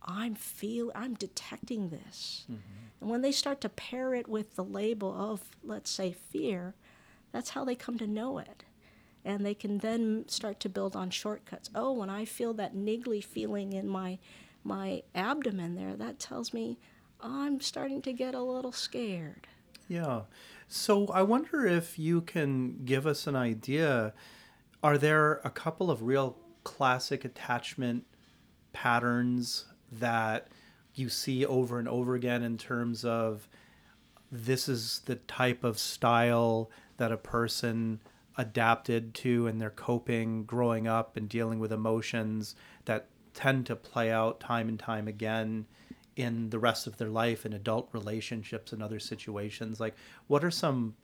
[0.05, 2.45] I'm feel I'm detecting this.
[2.51, 3.01] Mm-hmm.
[3.01, 6.75] And when they start to pair it with the label of, let's say, fear,
[7.31, 8.65] that's how they come to know it.
[9.25, 11.69] And they can then start to build on shortcuts.
[11.73, 14.19] Oh, when I feel that niggly feeling in my
[14.65, 16.77] my abdomen there, that tells me
[17.21, 19.47] I'm starting to get a little scared.
[19.87, 20.21] Yeah.
[20.75, 24.11] So I wonder if you can give us an idea.
[24.81, 28.05] Are there a couple of real classic attachment
[28.73, 30.47] patterns that
[30.95, 33.47] you see over and over again in terms of
[34.31, 38.01] this is the type of style that a person
[38.35, 42.55] adapted to and they're coping growing up and dealing with emotions
[42.85, 45.67] that tend to play out time and time again
[46.15, 49.79] in the rest of their life in adult relationships and other situations?
[49.79, 49.95] Like
[50.27, 50.95] what are some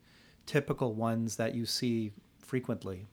[0.45, 3.07] typical ones that you see frequently?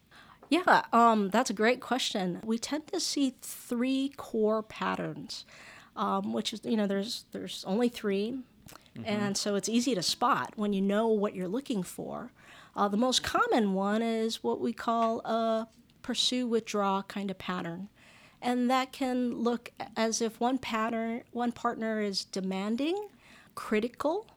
[0.48, 2.40] Yeah, um, that's a great question.
[2.44, 5.44] We tend to see three core patterns,
[5.96, 8.42] um, which is you know there's there's only 3
[9.04, 12.32] and so it's easy to spot when you know what you're looking for.
[12.74, 15.66] Uh, the most common one is what we call a
[16.02, 17.88] pursue withdraw kind of pattern,
[18.46, 23.08] and that can look as if one pattern one partner is demanding,
[23.56, 24.28] critical,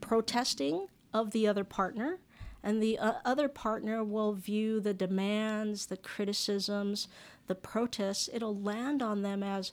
[0.00, 2.18] protesting of the other partner,
[2.64, 7.06] and the uh, other partner will view the demands, the criticisms,
[7.46, 9.70] the protests, it'll land on them as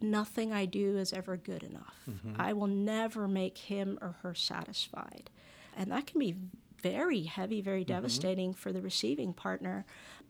[0.00, 1.94] nothing I do is ever good enough.
[2.38, 5.30] I will never make him or her satisfied.
[5.76, 6.34] And that can be
[6.82, 9.84] very heavy, very devastating for the receiving partner.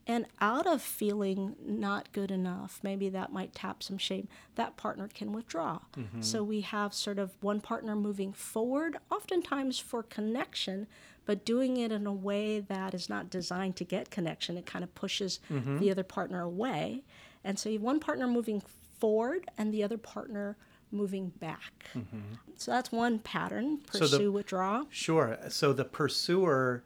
[0.06, 5.08] And out of feeling not good enough, maybe that might tap some shame, that partner
[5.12, 5.80] can withdraw.
[5.96, 6.22] Mm-hmm.
[6.22, 10.88] So we have sort of one partner moving forward, oftentimes for connection,
[11.24, 14.56] but doing it in a way that is not designed to get connection.
[14.56, 15.78] It kind of pushes mm-hmm.
[15.78, 17.04] the other partner away.
[17.44, 18.62] And so you have one partner moving
[18.98, 20.56] forward and the other partner
[20.90, 21.86] moving back.
[21.94, 22.18] Mm-hmm.
[22.56, 24.84] So that's one pattern the- pursue, withdraw.
[24.90, 25.38] Sure.
[25.48, 26.84] So the pursuer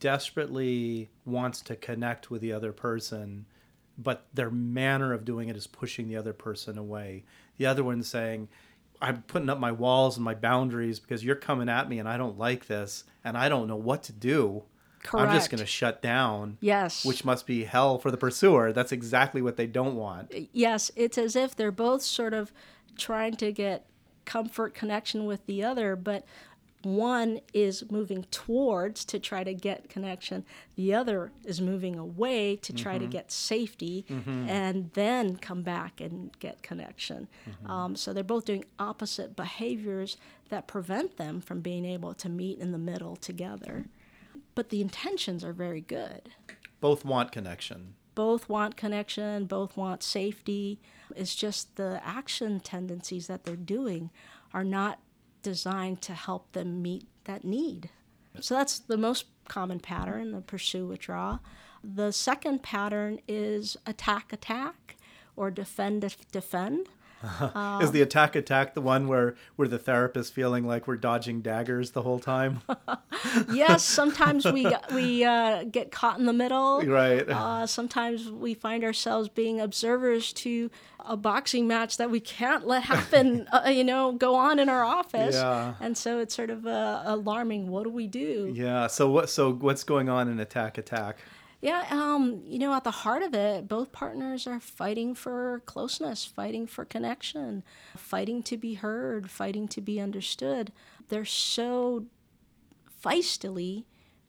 [0.00, 3.46] desperately wants to connect with the other person,
[3.98, 7.24] but their manner of doing it is pushing the other person away.
[7.58, 8.48] The other one's saying,
[9.00, 12.16] I'm putting up my walls and my boundaries because you're coming at me and I
[12.16, 14.64] don't like this and I don't know what to do.
[15.12, 16.56] I'm just going to shut down.
[16.60, 17.04] Yes.
[17.04, 18.72] Which must be hell for the pursuer.
[18.72, 20.32] That's exactly what they don't want.
[20.52, 22.52] yes, it's as if they're both sort of
[22.96, 23.84] trying to get
[24.24, 26.24] comfort connection with the other, but
[26.84, 30.44] one is moving towards to try to get connection,
[30.76, 33.10] the other is moving away to try to mm-hmm.
[33.10, 34.48] get safety mm-hmm.
[34.48, 37.28] and then come back and get connection.
[37.48, 37.70] Mm-hmm.
[37.70, 40.16] Um, so they're both doing opposite behaviors
[40.48, 43.86] that prevent them from being able to meet in the middle together.
[44.54, 46.30] But the intentions are very good
[46.80, 47.94] Both want connection.
[48.14, 50.80] both want connection, both want safety.
[51.16, 54.10] It's just the action tendencies that they're doing
[54.52, 55.00] are not
[55.44, 57.90] designed to help them meet that need.
[58.40, 61.38] So that's the most common pattern, the pursue withdraw.
[61.84, 64.96] The second pattern is attack attack
[65.36, 66.30] or defend def-
[67.24, 67.82] defend.
[67.82, 71.92] Is the attack attack the one where we're the therapist feeling like we're dodging daggers
[71.92, 72.60] the whole time?
[73.50, 76.82] Yes, sometimes we we uh, get caught in the middle.
[76.82, 77.28] right.
[77.28, 82.82] Uh, sometimes we find ourselves being observers to a boxing match that we can't let
[82.84, 85.34] happen, uh, you know, go on in our office.
[85.34, 85.74] Yeah.
[85.80, 87.68] And so it's sort of uh, alarming.
[87.68, 88.52] What do we do?
[88.54, 88.86] Yeah.
[88.86, 89.30] So what?
[89.30, 91.18] So what's going on in attack attack?
[91.64, 96.22] Yeah, um, you know, at the heart of it, both partners are fighting for closeness,
[96.22, 97.62] fighting for connection,
[97.96, 100.72] fighting to be heard, fighting to be understood.
[101.08, 102.04] They're so
[103.02, 103.84] feistily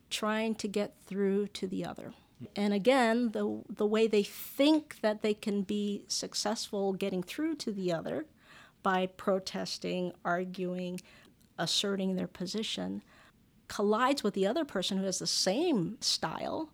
[0.10, 2.14] trying to get through to the other.
[2.56, 7.74] And again, the the way they think that they can be successful getting through to
[7.74, 8.28] the other
[8.82, 11.02] by protesting, arguing,
[11.58, 13.04] asserting their position
[13.68, 16.70] collides with the other person who has the same style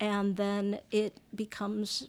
[0.00, 2.08] and then it becomes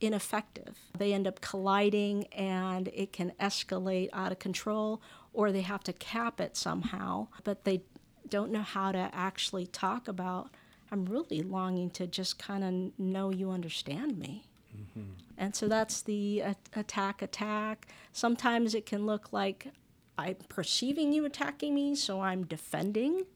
[0.00, 0.78] ineffective.
[0.96, 5.00] They end up colliding and it can escalate out of control,
[5.32, 7.82] or they have to cap it somehow, but they
[8.28, 10.50] don't know how to actually talk about.
[10.90, 14.44] I'm really longing to just kind of know you understand me.
[14.76, 15.12] Mm-hmm.
[15.36, 17.88] And so that's the a- attack attack.
[18.12, 19.68] Sometimes it can look like
[20.16, 23.26] I'm perceiving you attacking me, so I'm defending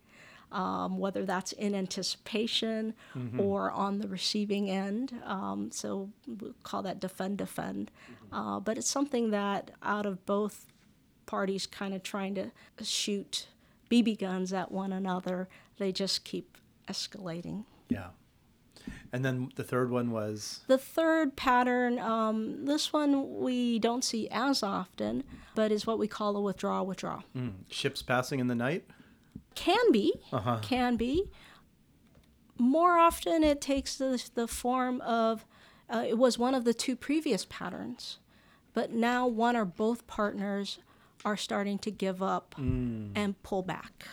[0.52, 2.94] um, whether that's in anticipation
[3.38, 5.12] or on the receiving end.
[5.25, 7.90] Um, so we'll call that defend, defend.
[8.33, 10.66] Uh, but it's something that out of both
[11.27, 12.50] parties kind of trying to
[12.83, 13.48] shoot
[13.90, 15.48] BB guns at one another,
[15.79, 16.56] they just keep
[16.88, 17.64] escalating.
[17.88, 18.08] Yeah.
[19.12, 24.29] And then the third one was The third pattern, um, this one we don't see
[24.31, 27.23] as often, but is what we call a withdraw withdraw.
[27.37, 28.87] mm, ships passing in the night.
[29.59, 30.13] Can be,
[30.63, 31.31] can be.
[32.59, 35.44] More often, it takes the, the form of
[35.90, 38.19] uh, it was one of the two previous patterns,
[38.73, 40.79] but now one or both partners
[41.25, 42.54] are starting to give up
[43.17, 44.06] and pull back.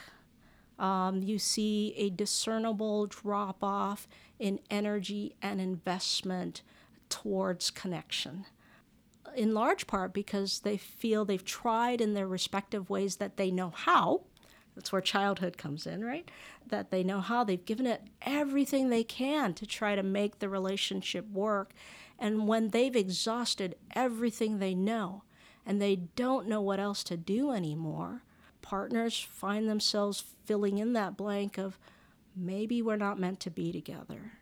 [0.79, 4.07] Um, you see a discernible drop off
[4.39, 6.61] in energy and investment,
[7.09, 8.45] towards connection.
[9.35, 13.71] In large part because they feel they've tried in their respective ways that they know
[13.75, 14.21] how.
[14.75, 16.29] That's where childhood comes in, right?
[16.67, 17.43] That they know how.
[17.43, 21.71] They've given it everything they can to try to make the relationship work.
[22.19, 25.23] And when they've exhausted everything they know
[25.65, 28.23] and they don't know what else to do anymore,
[28.61, 31.79] partners find themselves filling in that blank of
[32.35, 34.33] maybe we're not meant to be together.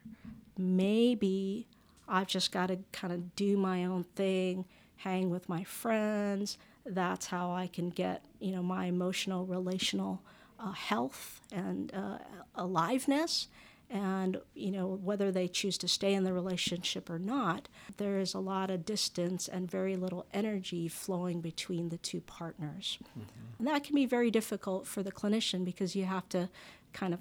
[0.57, 1.67] Maybe
[2.07, 4.65] I've just got to kind of do my own thing,
[4.97, 6.57] hang with my friends.
[6.85, 10.21] That's how I can get, you know, my emotional, relational
[10.59, 12.17] uh, health and uh,
[12.55, 13.47] aliveness.
[13.89, 17.67] And, you know, whether they choose to stay in the relationship or not,
[17.97, 22.97] there is a lot of distance and very little energy flowing between the two partners.
[23.11, 23.21] Mm-hmm.
[23.59, 26.49] And that can be very difficult for the clinician because you have to
[26.91, 27.19] kind of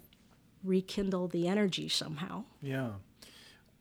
[0.64, 2.44] rekindle the energy somehow.
[2.62, 2.90] Yeah.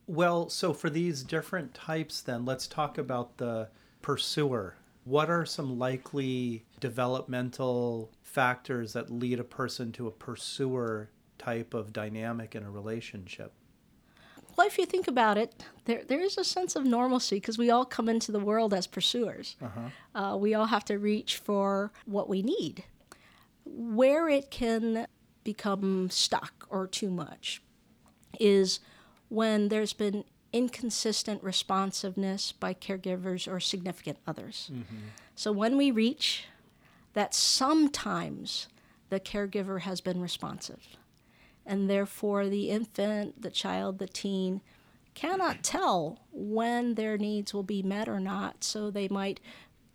[0.08, 3.70] Well, so for these different types, then let's talk about the
[4.02, 4.76] pursuer.
[5.04, 11.92] What are some likely developmental factors that lead a person to a pursuer type of
[11.92, 13.52] dynamic in a relationship?
[14.56, 17.72] Well, if you think about it, there, there is a sense of normalcy because we
[17.72, 19.56] all come into the world as pursuers.
[19.62, 20.24] Uh-huh.
[20.24, 22.84] Uh, we all have to reach for what we need.
[23.66, 25.08] Where it can
[25.44, 27.62] become stuck or too much
[28.40, 28.80] is
[29.30, 34.70] when there's been inconsistent responsiveness by caregivers or significant others.
[34.72, 34.98] Mm-hmm.
[35.36, 36.46] So when we reach
[37.14, 38.68] that sometimes
[39.10, 40.98] the caregiver has been responsive,
[41.66, 44.62] and therefore the infant, the child, the teen
[45.14, 49.40] cannot tell when their needs will be met or not, so they might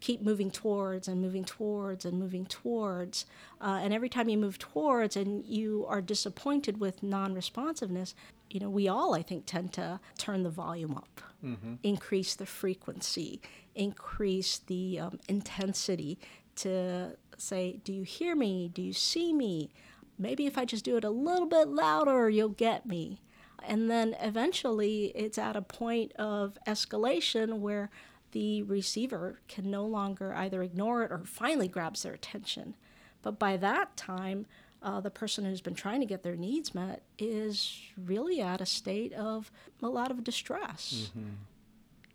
[0.07, 3.27] keep moving towards and moving towards and moving towards.
[3.61, 8.15] Uh, and every time you move towards and you are disappointed with non responsiveness,
[8.49, 11.75] you know, we all, I think, tend to turn the volume up, mm-hmm.
[11.83, 13.41] increase the frequency,
[13.75, 16.21] increase the um, intensity
[16.55, 18.71] to say, Do you hear me?
[18.73, 19.73] Do you see me?
[20.21, 23.23] Maybe if I just do it a little bit louder, you'll get me.
[23.67, 27.91] And then eventually it's at a point of escalation where
[28.33, 32.75] the receiver can no longer either ignore it or finally grabs their attention.
[33.23, 34.47] But by that time,
[34.83, 38.67] uh, the person who's been trying to get their needs met is really at a
[38.67, 39.51] state of
[39.83, 41.11] a lot of distress.
[41.11, 41.31] Mm-hmm.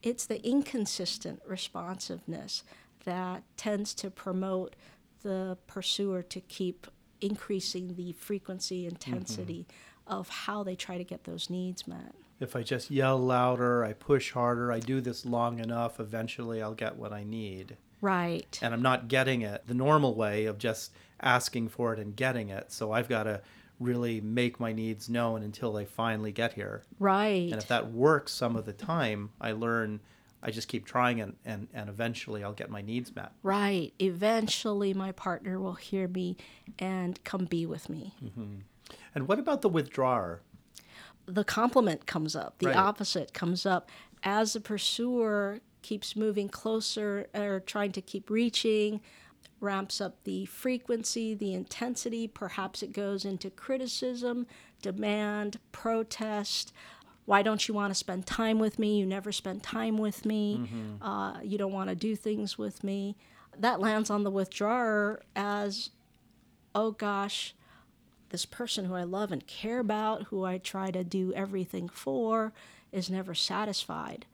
[0.03, 2.64] It's the inconsistent responsiveness
[3.03, 4.76] that tends to promote
[5.22, 6.88] the pursuer to keep
[7.20, 10.20] increasing the frequency, intensity mm-hmm.
[10.20, 12.16] of how they try to get those needs met.
[12.42, 16.74] If I just yell louder, I push harder, I do this long enough, eventually I'll
[16.74, 17.78] get what I need.
[18.02, 18.58] Right.
[18.62, 22.50] And I'm not getting it the normal way of just asking for it and getting
[22.50, 22.72] it.
[22.72, 23.42] So I've got to
[23.80, 26.84] really make my needs known until they finally get here.
[27.00, 27.52] Right.
[27.52, 30.00] And if that works some of the time, I learn
[30.44, 33.32] I just keep trying and, and, and eventually I'll get my needs met.
[33.44, 33.94] Right.
[34.00, 36.38] Eventually my partner will hear me
[36.80, 38.16] and come be with me.
[38.24, 38.56] Mm-hmm.
[39.14, 40.42] And what about the withdrawer?
[41.26, 42.76] The complement comes up, the right.
[42.76, 43.89] opposite comes up.
[44.24, 49.01] As the pursuer keeps moving closer or trying to keep reaching,
[49.59, 52.28] ramps up the frequency, the intensity.
[52.28, 54.47] Perhaps it goes into criticism,
[54.82, 56.74] demand, protest.
[57.26, 58.99] Why don't you want to spend time with me?
[58.99, 60.61] You never spend time with me.
[60.63, 61.03] Mm-hmm.
[61.03, 63.15] Uh, you don't want to do things with me.
[63.57, 65.91] That lands on the withdrawer as,
[66.74, 67.53] oh gosh,
[68.32, 72.54] this person who I love and care about, who I try to do everything for,
[72.92, 74.26] is never satisfied.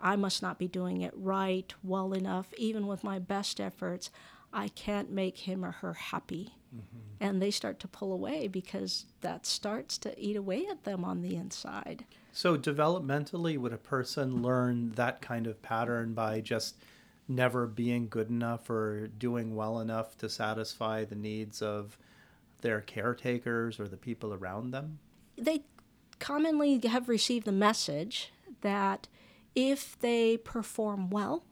[0.00, 4.10] I must not be doing it right, well enough, even with my best efforts.
[4.52, 6.54] I can't make him or her happy.
[6.74, 6.98] Mm-hmm.
[7.20, 11.22] And they start to pull away because that starts to eat away at them on
[11.22, 12.04] the inside.
[12.32, 16.76] So, developmentally, would a person learn that kind of pattern by just
[17.28, 21.98] never being good enough or doing well enough to satisfy the needs of
[22.62, 24.98] their caretakers or the people around them?
[25.36, 25.64] They
[26.18, 28.32] commonly have received the message
[28.62, 29.08] that
[29.54, 31.44] if they perform well,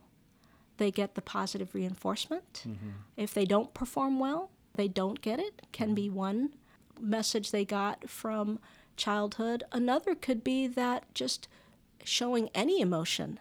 [0.78, 2.64] they get the positive reinforcement.
[2.66, 2.90] Mm-hmm.
[3.16, 5.66] If they don't perform well, they don't get it.
[5.72, 6.54] Can be one
[6.98, 8.58] message they got from
[8.96, 9.64] childhood.
[9.72, 11.48] Another could be that just
[12.04, 13.40] showing any emotion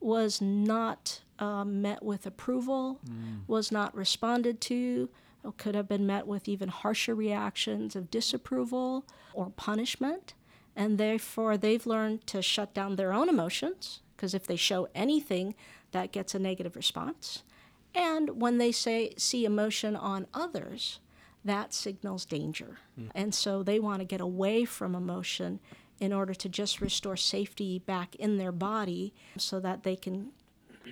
[0.00, 3.40] was not uh, met with approval, mm.
[3.46, 5.08] was not responded to,
[5.56, 10.34] could have been met with even harsher reactions of disapproval or punishment.
[10.74, 15.54] And therefore, they've learned to shut down their own emotions because if they show anything,
[15.92, 17.42] that gets a negative response.
[17.94, 21.00] And when they say see emotion on others,
[21.44, 22.78] that signals danger.
[23.00, 23.10] Mm.
[23.14, 25.60] And so they want to get away from emotion
[25.98, 30.32] in order to just restore safety back in their body so that they can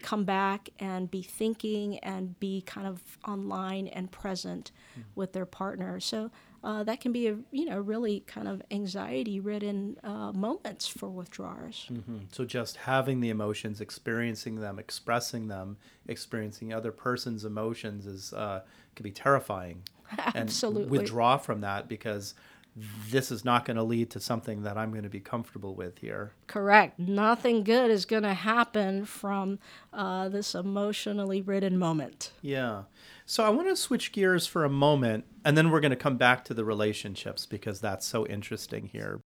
[0.03, 5.03] come back and be thinking and be kind of online and present mm.
[5.15, 6.01] with their partner.
[6.01, 6.31] So
[6.65, 11.11] uh, that can be a you know really kind of anxiety ridden uh, moments for
[11.11, 11.87] withdrawers.
[11.93, 12.19] Mm-hmm.
[12.33, 15.77] So just having the emotions, experiencing them, expressing them,
[16.09, 18.63] experiencing other person's emotions is uh,
[18.97, 19.83] can be terrifying.
[20.35, 20.83] Absolutely.
[20.83, 22.35] And withdraw from that because
[22.77, 25.99] this is not going to lead to something that I'm going to be comfortable with
[25.99, 26.33] here.
[26.49, 26.99] Correct.
[26.99, 29.61] Nothing good is going to happen from
[29.93, 32.33] uh, this emotionally ridden moment.
[32.43, 32.83] Yeah.
[33.27, 36.17] So I want to switch gears for a moment, and then we're going to come
[36.17, 39.21] back to the relationships because that's so interesting here.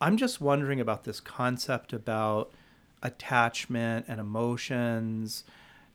[0.00, 2.52] I'm just wondering about this concept about
[3.02, 5.44] attachment and emotions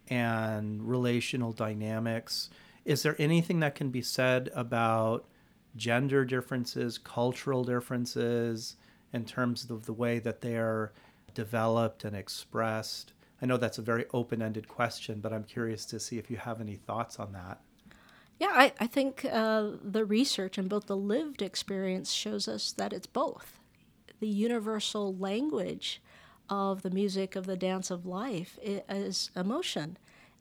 [0.09, 2.49] and relational dynamics.
[2.85, 5.25] Is there anything that can be said about
[5.75, 8.75] gender differences, cultural differences
[9.13, 10.91] in terms of the way that they are
[11.33, 13.13] developed and expressed?
[13.41, 16.37] I know that's a very open ended question, but I'm curious to see if you
[16.37, 17.61] have any thoughts on that.
[18.39, 22.93] Yeah, I, I think uh, the research and both the lived experience shows us that
[22.93, 23.59] it's both.
[24.19, 26.01] The universal language
[26.49, 29.97] of the music of the dance of life is emotion.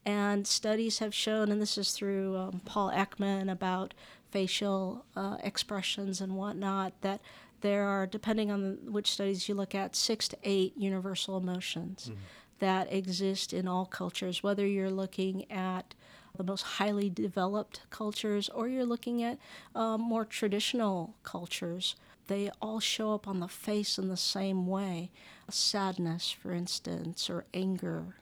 [0.06, 3.94] And studies have shown, and this is through um, Paul Ekman about
[4.30, 7.20] facial uh, expressions and whatnot, that
[7.60, 12.20] there are, depending on which studies you look at, six to eight universal emotions mm-hmm.
[12.60, 15.94] that exist in all cultures, whether you're looking at
[16.36, 19.38] the most highly developed cultures or you're looking at
[19.74, 21.96] um, more traditional cultures.
[22.28, 25.10] They all show up on the face in the same way
[25.50, 28.16] sadness, for instance, or anger,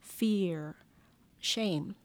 [0.00, 0.76] fear,
[1.40, 1.96] shame,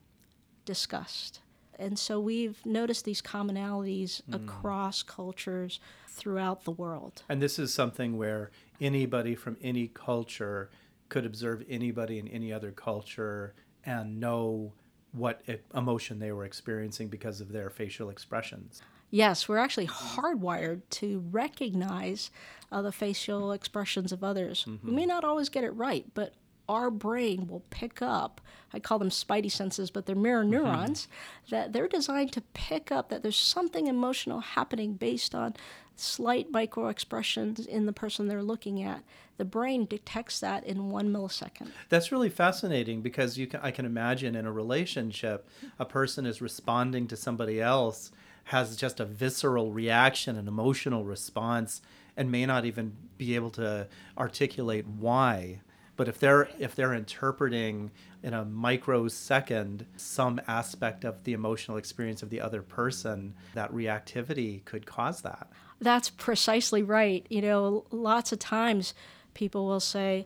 [0.66, 1.40] disgust.
[1.80, 4.36] And so we've noticed these commonalities mm.
[4.36, 7.24] across cultures throughout the world.
[7.30, 10.70] And this is something where anybody from any culture
[11.10, 13.54] could observe anybody in any other culture
[13.86, 14.74] and know
[15.12, 15.42] what
[15.76, 18.82] emotion they were experiencing because of their facial expressions.
[19.12, 22.32] Yes, we're actually hardwired to recognize
[22.72, 24.66] uh, the facial expressions of others.
[24.68, 24.88] Mm-hmm.
[24.88, 26.34] We may not always get it right, but
[26.70, 28.42] our brain will pick up
[28.74, 30.52] i call them spidey senses but they're mirror mm-hmm.
[30.52, 31.56] neurons mm-hmm.
[31.56, 35.54] that they're designed to pick up that there's something emotional happening based on
[35.96, 39.04] slight micro expressions in the person they're looking at
[39.38, 43.86] the brain detects that in one millisecond that's really fascinating because you can i can
[43.86, 45.48] imagine in a relationship
[45.78, 48.12] a person is responding to somebody else
[48.46, 51.82] has just a visceral reaction an emotional response
[52.16, 53.88] and may not even be able to
[54.18, 55.60] articulate why
[55.96, 57.92] but if they're if they're interpreting
[58.24, 64.64] in a microsecond some aspect of the emotional experience of the other person, that reactivity
[64.66, 65.50] could cause that.
[65.80, 67.26] That's precisely right.
[67.30, 68.94] You know, lots of times
[69.34, 70.26] people will say,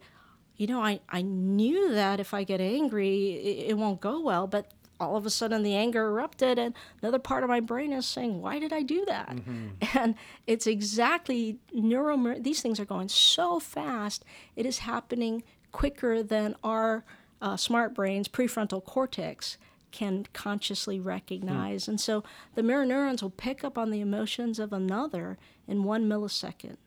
[0.55, 4.45] you know, I, I knew that if I get angry, it, it won't go well,
[4.47, 8.05] but all of a sudden the anger erupted and another part of my brain is
[8.05, 9.67] saying why did i do that mm-hmm.
[9.97, 10.15] and
[10.47, 15.43] it's exactly neuro these things are going so fast it is happening
[15.77, 17.05] quicker than our
[17.39, 19.59] uh, smart brains, prefrontal cortex,
[19.91, 21.83] can consciously recognize.
[21.83, 21.89] Mm.
[21.89, 22.23] And so
[22.55, 26.77] the mirror neurons will pick up on the emotions of another in one millisecond.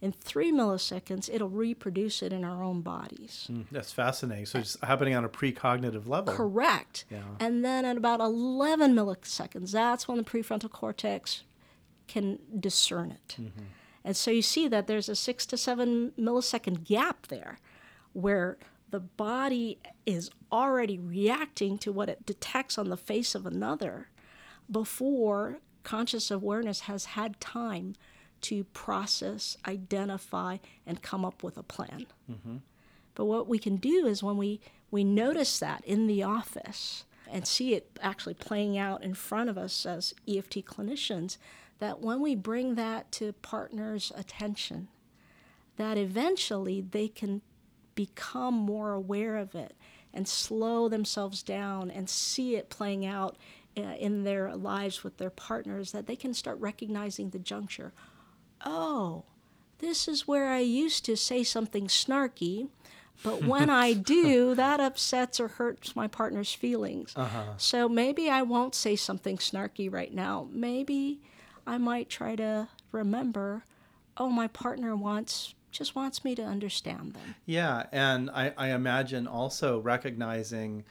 [0.00, 3.46] In three milliseconds, it'll reproduce it in our own bodies.
[3.48, 4.46] Mm, that's fascinating.
[4.46, 6.34] So it's happening on a precognitive level.
[6.34, 7.04] Correct.
[7.12, 7.20] Yeah.
[7.38, 11.44] And then at about 11 milliseconds, that's when the prefrontal cortex
[12.08, 13.36] can discern it.
[13.40, 13.66] Mm-hmm.
[14.04, 17.60] And so you see that there's a six to seven millisecond gap there
[18.12, 18.58] where
[18.90, 24.08] the body is already reacting to what it detects on the face of another
[24.70, 27.94] before conscious awareness has had time
[28.42, 32.06] to process, identify, and come up with a plan.
[32.30, 32.56] Mm-hmm.
[33.14, 34.60] But what we can do is when we,
[34.90, 39.56] we notice that in the office and see it actually playing out in front of
[39.56, 41.38] us as EFT clinicians,
[41.78, 44.88] that when we bring that to partners' attention,
[45.76, 47.42] that eventually they can
[47.94, 49.74] become more aware of it
[50.14, 53.36] and slow themselves down and see it playing out
[53.76, 57.92] uh, in their lives with their partners, that they can start recognizing the juncture.
[58.64, 59.24] Oh,
[59.78, 62.68] this is where I used to say something snarky,
[63.24, 67.14] but when I do, that upsets or hurts my partner's feelings.
[67.16, 67.54] Uh-huh.
[67.56, 70.48] So maybe I won't say something snarky right now.
[70.50, 71.20] Maybe
[71.66, 73.64] I might try to remember
[74.16, 77.34] oh, my partner wants just wants me to understand them.
[77.46, 80.84] Yeah, and I, I imagine also recognizing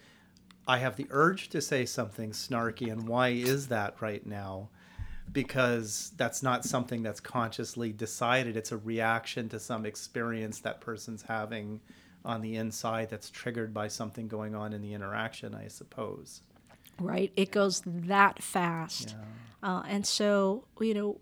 [0.68, 4.70] I have the urge to say something snarky, and why is that right now?
[5.32, 8.58] because that's not something that's consciously decided.
[8.58, 11.80] It's a reaction to some experience that person's having
[12.24, 16.42] on the inside that's triggered by something going on in the interaction, I suppose.
[17.00, 17.32] Right?
[17.36, 19.16] It goes that fast.
[19.64, 19.70] Yeah.
[19.70, 21.20] Uh, and so, you know,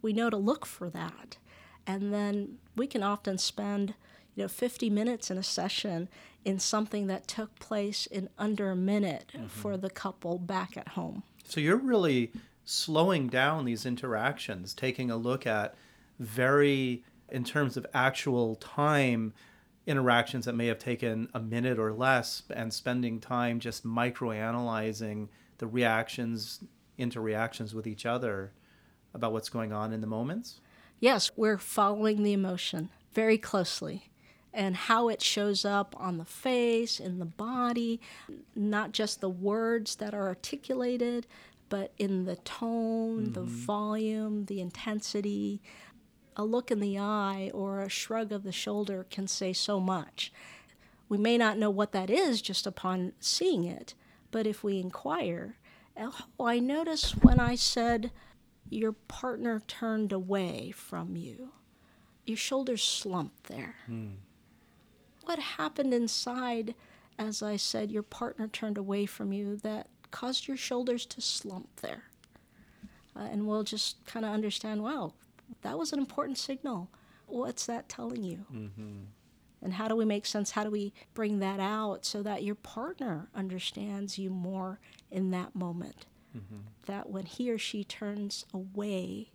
[0.00, 1.38] we know to look for that.
[1.86, 3.94] And then we can often spend,
[4.34, 6.08] you know, 50 minutes in a session
[6.44, 9.46] in something that took place in under a minute mm-hmm.
[9.46, 11.22] for the couple back at home.
[11.44, 12.32] So you're really
[12.64, 15.74] slowing down these interactions, taking a look at
[16.18, 19.32] very, in terms of actual time,
[19.86, 25.28] interactions that may have taken a minute or less, and spending time just microanalyzing
[25.58, 26.60] the reactions,
[26.98, 28.52] interreactions with each other
[29.14, 30.60] about what's going on in the moments.
[31.02, 34.12] Yes, we're following the emotion very closely
[34.54, 38.00] and how it shows up on the face, in the body,
[38.54, 41.26] not just the words that are articulated,
[41.68, 43.64] but in the tone, the mm-hmm.
[43.64, 45.60] volume, the intensity.
[46.36, 50.32] A look in the eye or a shrug of the shoulder can say so much.
[51.08, 53.94] We may not know what that is just upon seeing it,
[54.30, 55.56] but if we inquire,
[55.98, 58.12] oh, I notice when I said,
[58.72, 61.52] your partner turned away from you.
[62.26, 63.76] Your shoulders slumped there.
[65.24, 66.74] What happened inside
[67.18, 71.68] as I said your partner turned away from you that caused your shoulders to slump
[71.80, 72.04] there?
[73.14, 75.12] Uh, and we'll just kind of understand wow,
[75.62, 76.88] that was an important signal.
[77.26, 78.44] What's that telling you?
[79.62, 80.50] And how do we make sense?
[80.50, 85.54] How do we bring that out so that your partner understands you more in that
[85.54, 86.06] moment?
[86.86, 89.30] That when he or she turns away,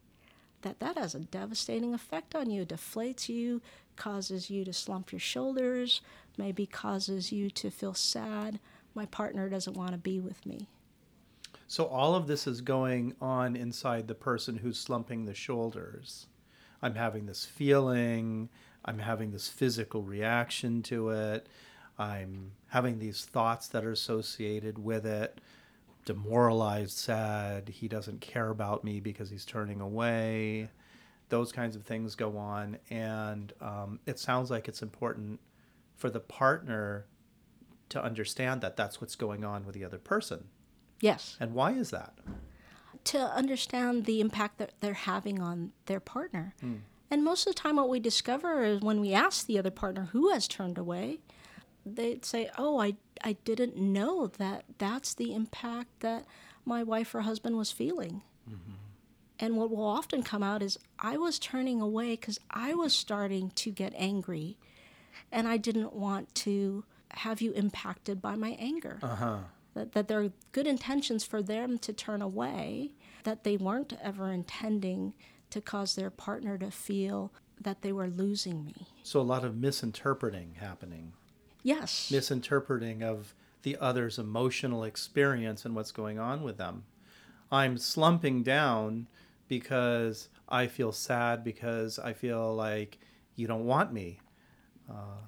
[0.62, 2.66] that that has a devastating effect on you.
[2.66, 3.62] Deflates you,
[3.96, 6.02] causes you to slump your shoulders,
[6.38, 8.60] maybe causes you to feel sad.
[8.96, 10.68] My partner doesn't want to be with me.
[11.68, 16.28] So all of this is going on inside the person who's slumping the shoulders.
[16.82, 18.50] I'm having this feeling,
[18.86, 21.48] I'm having this physical reaction to it,
[22.00, 25.42] I'm having these thoughts that are associated with it.
[26.08, 30.70] Demoralized, sad, he doesn't care about me because he's turning away.
[31.30, 32.78] Those kinds of things go on.
[32.90, 35.42] And um, it sounds like it's important
[35.96, 37.06] for the partner
[37.90, 40.46] to understand that that's what's going on with the other person.
[41.02, 41.36] Yes.
[41.40, 42.14] And why is that?
[43.08, 46.54] to understand the impact that they're having on their partner.
[47.10, 50.10] And most of the time, what we discover is when we ask the other partner
[50.12, 51.20] who has turned away,
[51.96, 56.26] they'd say, Oh, I, I didn't know that that's the impact that
[56.66, 58.22] my wife or husband was feeling.
[59.40, 63.52] And what will often come out is, I was turning away because I was starting
[63.52, 64.58] to get angry
[65.32, 69.38] and I didn't want to have you impacted by my anger Uh huh.
[69.76, 72.94] that, that there are good intentions for them to turn away,
[73.26, 75.14] that they weren't ever intending
[75.52, 77.32] to cause their partner to feel
[77.62, 78.88] that they were losing me.
[79.04, 81.14] So a lot of misinterpreting happening,
[81.68, 82.10] Yes.
[82.10, 86.86] misinterpreting of the other's emotional experience and what's going on with them.
[87.52, 89.08] I'm slumping down
[89.50, 93.00] because I feel sad because I feel like
[93.36, 94.22] you don't want me.
[94.90, 95.20] Uh,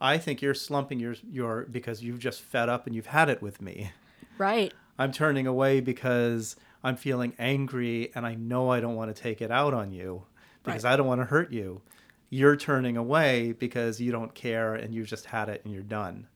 [0.00, 3.42] I think you're slumping your your because you've just fed up and you've had it
[3.42, 3.92] with me.
[4.38, 4.72] Right.
[4.98, 9.42] I'm turning away because I'm feeling angry and I know I don't want to take
[9.42, 10.24] it out on you
[10.62, 11.82] because I don't want to hurt you.
[12.34, 16.26] You're turning away because you don't care and you've just had it and you're done.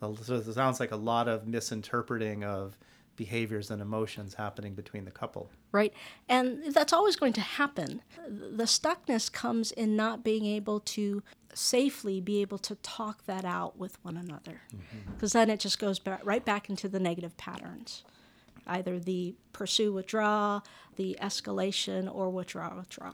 [0.00, 2.78] So it sounds like a lot of misinterpreting of
[3.16, 5.50] behaviors and emotions happening between the couple.
[5.70, 5.92] Right.
[6.26, 8.00] And that's always going to happen.
[8.26, 11.22] The stuckness comes in not being able to
[11.52, 14.62] safely be able to talk that out with one another.
[14.74, 15.12] Mm-hmm.
[15.12, 18.04] Because then it just goes back, right back into the negative patterns
[18.66, 20.60] either the pursue, withdraw,
[20.96, 23.12] the escalation, or withdraw, withdraw.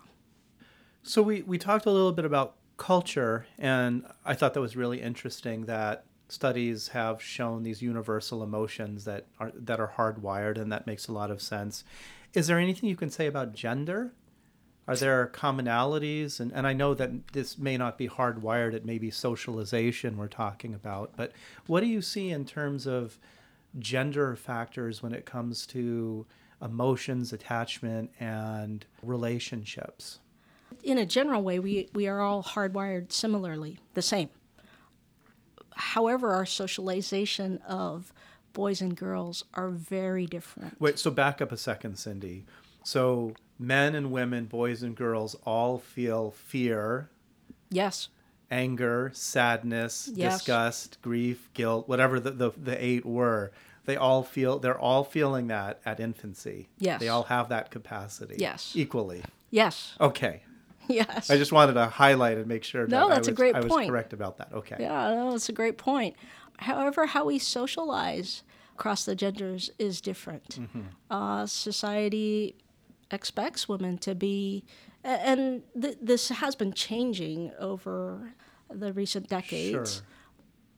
[1.08, 5.00] So we, we talked a little bit about culture, and I thought that was really
[5.00, 10.86] interesting that studies have shown these universal emotions that are that are hardwired, and that
[10.86, 11.82] makes a lot of sense.
[12.34, 14.12] Is there anything you can say about gender?
[14.86, 16.40] Are there commonalities?
[16.40, 20.28] And, and I know that this may not be hardwired, it may be socialization we're
[20.28, 21.32] talking about, but
[21.66, 23.18] what do you see in terms of
[23.78, 26.26] gender factors when it comes to
[26.60, 30.18] emotions, attachment, and relationships?
[30.82, 34.28] In a general way, we, we are all hardwired similarly, the same.
[35.74, 38.12] However, our socialization of
[38.52, 40.80] boys and girls are very different.
[40.80, 42.44] Wait, so back up a second, Cindy.
[42.82, 47.10] So men and women, boys and girls all feel fear,
[47.70, 48.08] Yes,
[48.50, 50.38] anger, sadness, Yes.
[50.38, 53.52] disgust, grief, guilt, whatever the, the, the eight were.
[53.84, 56.68] they all feel they're all feeling that at infancy.
[56.78, 56.98] Yes.
[57.00, 58.36] They all have that capacity.
[58.38, 58.72] Yes.
[58.74, 59.22] Equally.
[59.50, 59.94] Yes.
[60.00, 60.42] Okay.
[61.00, 61.30] Yes.
[61.30, 63.54] I just wanted to highlight and make sure that No, I that's a was, great
[63.54, 63.90] I was point.
[63.90, 64.52] correct about that.
[64.52, 64.76] Okay.
[64.80, 66.16] Yeah, no, it's a great point.
[66.58, 68.42] However, how we socialize
[68.74, 70.58] across the genders is different.
[71.10, 72.56] Uh, society
[73.10, 74.64] expects women to be,
[75.04, 78.32] and th- this has been changing over
[78.70, 79.96] the recent decades.
[79.96, 80.04] Sure.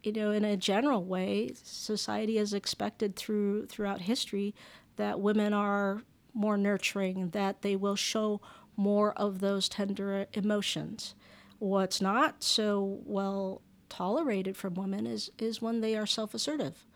[0.03, 4.55] You know, in a general way, society has expected through throughout history
[4.97, 6.03] that women are
[6.33, 8.41] more nurturing, that they will show
[8.81, 11.14] more of those tender emotions.
[11.59, 13.61] What's not so well
[13.91, 16.87] tolerated from women is, is when they are self assertive,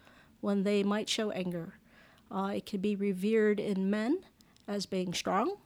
[0.41, 1.75] when they might show anger.
[2.31, 4.21] Uh, it can be revered in men
[4.67, 5.57] as being strong,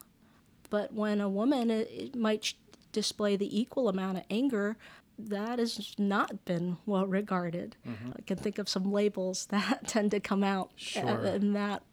[0.69, 2.53] but when a woman it, it might sh-
[2.91, 4.75] display the equal amount of anger,
[5.17, 7.75] that has not been well regarded.
[8.17, 11.25] I can think of some labels that tend to come out uh, Sure.
[11.25, 11.83] in that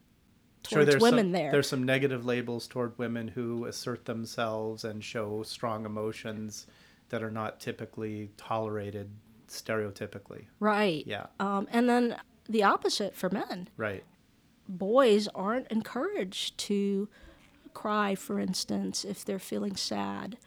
[0.67, 1.51] towards there's women some, there.
[1.51, 6.67] There's some negative labels toward women who assert themselves and show strong emotions
[7.09, 9.11] that are not typically tolerated
[9.49, 10.45] stereotypically.
[10.61, 11.05] right.
[11.07, 11.27] Yeah.
[11.39, 12.17] Um, and then
[12.49, 13.69] the opposite for men.
[13.77, 14.03] Right.
[14.69, 17.09] boys aren't encouraged to
[17.75, 20.39] cry, for instance, if they're feeling sad.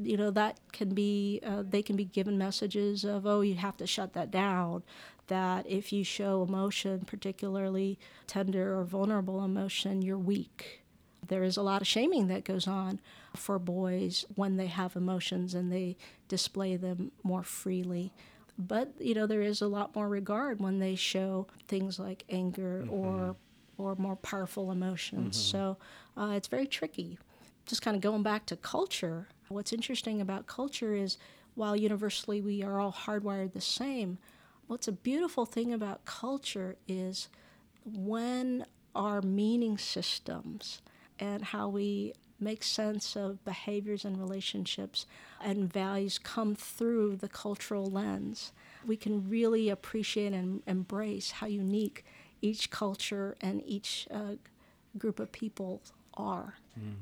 [0.00, 3.76] You know, that can be, uh, they can be given messages of, oh, you have
[3.78, 4.82] to shut that down.
[5.28, 10.82] That if you show emotion, particularly tender or vulnerable emotion, you're weak.
[11.26, 13.00] There is a lot of shaming that goes on
[13.36, 15.96] for boys when they have emotions and they
[16.28, 18.12] display them more freely.
[18.58, 22.86] But, you know, there is a lot more regard when they show things like anger
[22.90, 23.36] or
[23.76, 25.36] or more powerful emotions.
[25.36, 25.76] So
[26.16, 27.16] uh, it's very tricky.
[27.66, 31.16] Just kind of going back to culture, what's interesting about culture is
[31.54, 34.18] while universally we are all hardwired the same,
[34.68, 37.28] what's a beautiful thing about culture is
[37.84, 38.64] when
[38.94, 40.80] our meaning systems
[41.18, 45.06] and how we make sense of behaviors and relationships
[45.42, 48.52] and values come through the cultural lens,
[48.86, 52.04] we can really appreciate and embrace how unique
[52.40, 54.34] each culture and each uh,
[54.96, 55.82] group of people
[56.14, 56.54] are.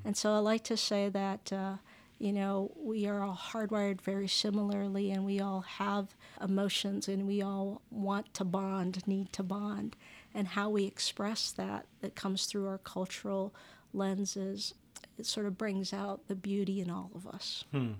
[0.06, 1.74] And so I like to say that, uh,
[2.18, 7.42] you know, we are all hardwired very similarly and we all have emotions and we
[7.42, 9.96] all want to bond, need to bond.
[10.34, 13.54] And how we express that, that comes through our cultural
[13.92, 14.74] lenses,
[15.18, 17.64] it sort of brings out the beauty in all of us.
[17.70, 17.92] Hmm.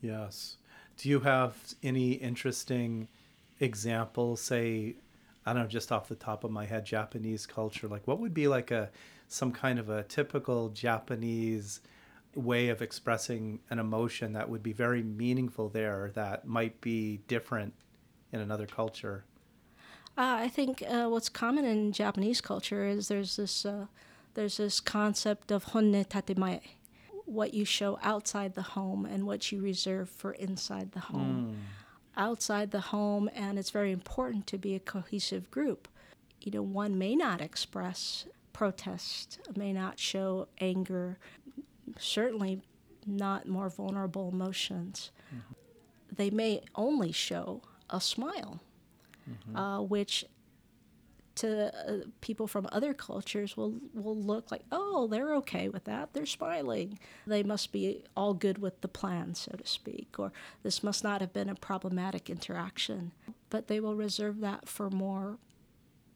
[0.00, 0.56] Yes.
[0.98, 3.08] Do you have any interesting
[3.60, 4.96] examples, say,
[5.46, 7.88] I don't know, just off the top of my head, Japanese culture?
[7.88, 8.90] Like, what would be like a
[9.28, 11.80] some kind of a typical Japanese
[12.34, 17.74] way of expressing an emotion that would be very meaningful there that might be different
[18.32, 19.24] in another culture?
[20.16, 23.86] Uh, I think uh, what's common in Japanese culture is there's this uh,
[24.34, 26.60] there's this concept of honne tatemae,
[27.26, 31.58] what you show outside the home and what you reserve for inside the home.
[32.14, 35.88] Outside the home, and it's very important to be a cohesive group.
[36.42, 41.18] You know, one may not express protest, may not show anger,
[41.98, 42.60] certainly
[43.06, 45.10] not more vulnerable emotions.
[46.14, 48.60] They may only show a smile
[49.54, 50.24] uh, which
[51.34, 56.12] to uh, people from other cultures will will look like, oh, they're okay with that.
[56.12, 56.98] They're smiling.
[57.26, 60.32] They must be all good with the plan, so to speak, or
[60.62, 63.12] this must not have been a problematic interaction.
[63.48, 65.38] But they will reserve that for more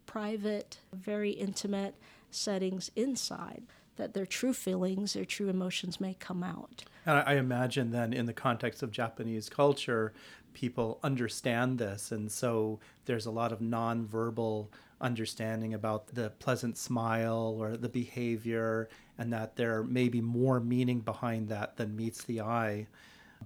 [0.04, 1.94] private, very intimate
[2.30, 3.62] settings inside.
[3.96, 6.84] That their true feelings, their true emotions may come out.
[7.06, 10.12] And I imagine then, in the context of Japanese culture,
[10.52, 12.12] people understand this.
[12.12, 14.68] And so there's a lot of nonverbal
[15.00, 18.88] understanding about the pleasant smile or the behavior,
[19.18, 22.86] and that there may be more meaning behind that than meets the eye.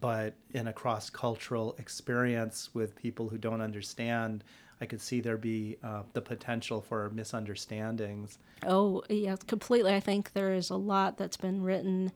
[0.01, 4.45] But in a cross cultural experience with people who don't understand,
[4.81, 8.39] I could see there be uh, the potential for misunderstandings.
[8.67, 9.95] Oh, yeah, completely.
[9.95, 12.13] I think there is a lot that's been written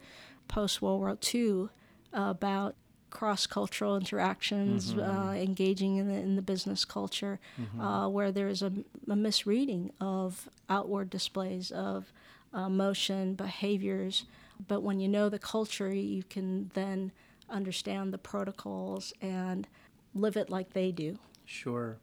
[0.48, 1.68] post World War II
[2.12, 2.74] about
[3.10, 7.38] cross cultural interactions, uh, engaging in the, in the business culture,
[7.80, 8.72] uh, where there is a,
[9.08, 12.12] a misreading of outward displays of
[12.52, 14.24] emotion, behaviors.
[14.66, 17.12] But when you know the culture, you can then
[17.48, 19.68] understand the protocols and
[20.14, 21.18] live it like they do.
[21.44, 21.98] Sure.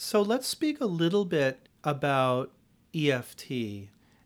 [0.00, 2.52] So let's speak a little bit about
[2.94, 3.50] EFT.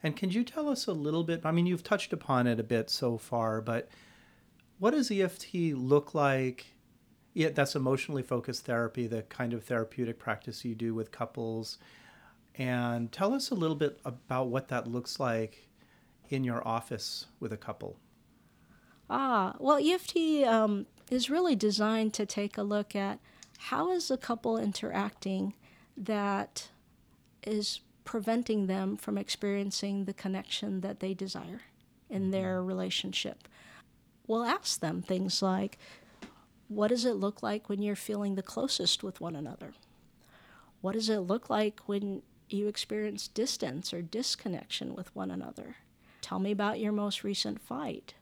[0.02, 1.46] And can you tell us a little bit?
[1.46, 3.88] I mean, you've touched upon it a bit so far, but
[4.78, 6.66] what does EFT look like?
[7.32, 11.78] Yeah, that's emotionally focused therapy, the kind of therapeutic practice you do with couples.
[12.56, 15.70] And tell us a little bit about what that looks like
[16.28, 17.96] in your office with a couple.
[19.08, 23.20] Ah, well, EFT um, is really designed to take a look at
[23.56, 25.54] how is a couple interacting
[25.96, 26.68] that
[27.42, 31.62] is preventing them from experiencing the connection that they desire
[32.10, 33.48] in their relationship.
[34.26, 35.78] We'll ask them things like,
[36.68, 39.74] what does it look like when you're feeling the closest with one another?
[40.80, 45.76] What does it look like when you experience distance or disconnection with one another?
[46.20, 48.14] Tell me about your most recent fight.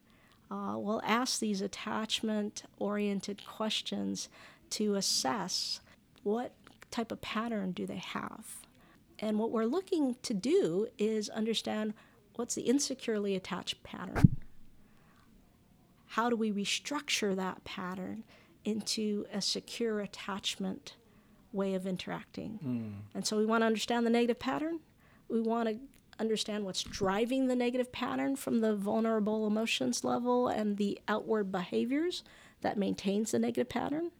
[0.50, 4.28] Uh, we'll ask these attachment oriented questions
[4.70, 5.80] to assess
[6.22, 6.52] what
[6.90, 8.66] type of pattern do they have.
[9.18, 11.94] And what we're looking to do is understand
[12.36, 14.36] what's the insecurely attached pattern.
[16.06, 18.24] How do we restructure that pattern
[18.64, 20.96] into a secure attachment
[21.52, 22.58] way of interacting?
[22.64, 23.14] Mm.
[23.14, 24.80] And so we want to understand the negative pattern.
[25.28, 25.78] We want to
[26.18, 32.24] understand what's driving the negative pattern from the vulnerable emotions level and the outward behaviors
[32.60, 34.10] that maintains the negative pattern.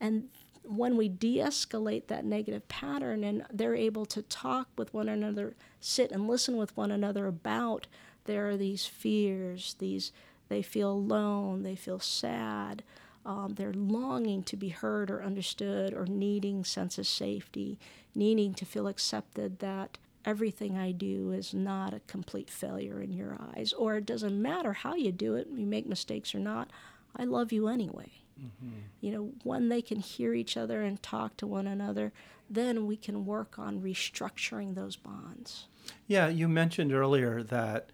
[0.00, 0.28] And
[0.64, 5.54] when we de escalate that negative pattern and they're able to talk with one another,
[5.80, 7.86] sit and listen with one another about
[8.24, 10.12] there are these fears, these
[10.48, 12.82] they feel alone, they feel sad,
[13.24, 17.78] um, they're longing to be heard or understood or needing sense of safety,
[18.14, 23.36] needing to feel accepted that everything I do is not a complete failure in your
[23.54, 26.70] eyes, or it doesn't matter how you do it, you make mistakes or not,
[27.16, 28.10] I love you anyway.
[28.42, 28.78] Mm-hmm.
[29.00, 32.12] You know, when they can hear each other and talk to one another,
[32.48, 35.66] then we can work on restructuring those bonds.
[36.06, 37.90] Yeah, you mentioned earlier that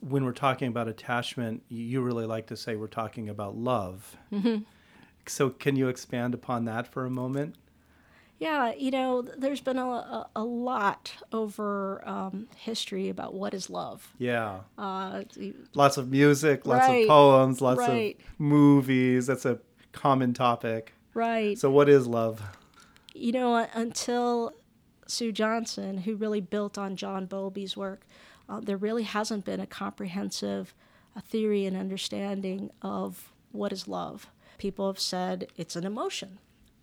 [0.00, 4.16] when we're talking about attachment, you really like to say we're talking about love.
[4.32, 4.62] Mm-hmm.
[5.26, 7.56] So, can you expand upon that for a moment?
[8.40, 13.68] Yeah, you know, there's been a, a, a lot over um, history about what is
[13.68, 14.14] love.
[14.16, 14.60] Yeah.
[14.78, 15.24] Uh,
[15.74, 18.18] lots of music, lots right, of poems, lots right.
[18.18, 19.26] of movies.
[19.26, 19.58] That's a
[19.92, 20.94] common topic.
[21.12, 21.58] Right.
[21.58, 22.42] So, what is love?
[23.14, 24.54] You know, until
[25.06, 28.06] Sue Johnson, who really built on John Bowlby's work,
[28.48, 30.72] uh, there really hasn't been a comprehensive
[31.14, 34.28] a theory and understanding of what is love.
[34.58, 36.38] People have said it's an emotion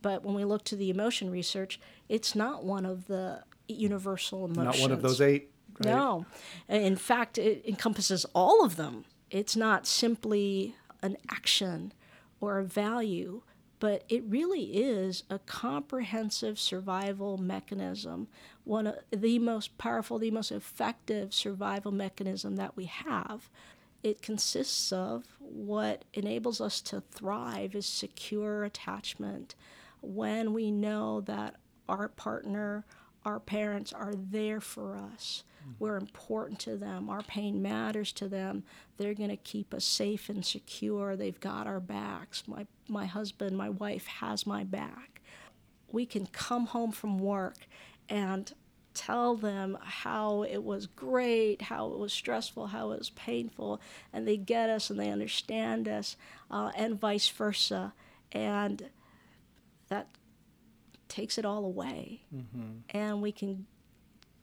[0.08, 4.80] but when we look to the emotion research, it's not one of the universal emotions.
[4.80, 5.51] Not one of those eight.
[5.84, 5.93] Right?
[5.93, 6.26] No.
[6.70, 9.03] In fact, it encompasses all of them.
[9.32, 11.91] It's not simply an action
[12.39, 13.41] or a value,
[13.80, 18.30] but it really is a comprehensive survival mechanism,
[18.64, 23.49] one of the most powerful, the most effective survival mechanism that we have.
[24.03, 29.53] It consists of what enables us to thrive is secure attachment,
[30.02, 31.56] when we know that
[31.89, 32.86] our partner,
[33.26, 35.43] our parents are there for us.
[35.62, 35.72] Mm-hmm.
[35.80, 37.10] We're important to them.
[37.10, 38.64] Our pain matters to them.
[38.98, 41.16] They're going to keep us safe and secure.
[41.16, 42.43] They've got our backs.
[42.48, 45.22] My, my husband, my wife has my back.
[45.91, 47.68] We can come home from work
[48.10, 48.52] and
[48.93, 53.80] tell them how it was great, how it was stressful, how it was painful,
[54.12, 56.18] and they get us and they understand us,
[56.50, 57.93] uh, and vice versa.
[58.32, 58.89] And
[59.90, 60.08] that
[61.08, 62.24] takes it all away.
[62.34, 62.80] Mm-hmm.
[62.90, 63.66] And we can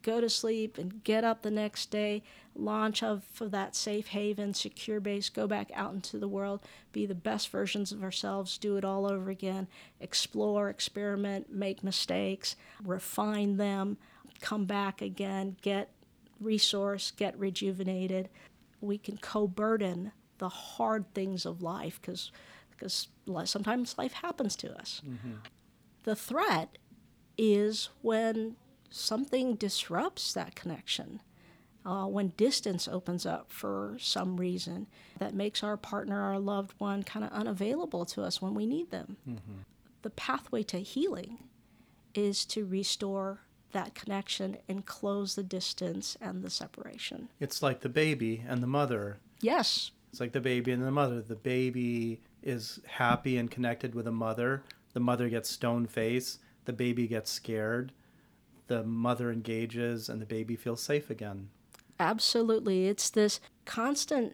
[0.05, 2.21] go to sleep and get up the next day,
[2.55, 7.07] launch of for that safe haven, secure base, go back out into the world, be
[7.07, 9.67] the best versions of ourselves, do it all over again,
[9.99, 13.97] explore, experiment, make mistakes, refine them,
[14.41, 15.89] come back again, get
[16.39, 18.29] resource, get rejuvenated.
[18.81, 22.31] We can co-burden the hard things of life because
[22.75, 23.07] because
[23.45, 25.01] sometimes life happens to us.
[25.05, 25.33] Mm-hmm.
[26.03, 26.77] The threat
[27.37, 28.55] is when
[28.89, 31.21] something disrupts that connection.
[31.85, 34.87] Uh, when distance opens up for some reason
[35.19, 38.89] that makes our partner, our loved one, kind of unavailable to us when we need
[38.89, 39.17] them.
[39.29, 39.59] Mm-hmm.
[40.01, 41.43] The pathway to healing
[42.15, 47.29] is to restore that connection and close the distance and the separation.
[47.39, 49.19] It's like the baby and the mother.
[49.41, 49.91] Yes.
[50.11, 51.21] It's like the baby and the mother.
[51.21, 54.63] The baby is happy and connected with a mother.
[54.93, 56.39] The mother gets stone face.
[56.65, 57.91] The baby gets scared.
[58.67, 61.49] The mother engages and the baby feels safe again.
[61.99, 62.87] Absolutely.
[62.87, 64.33] It's this constant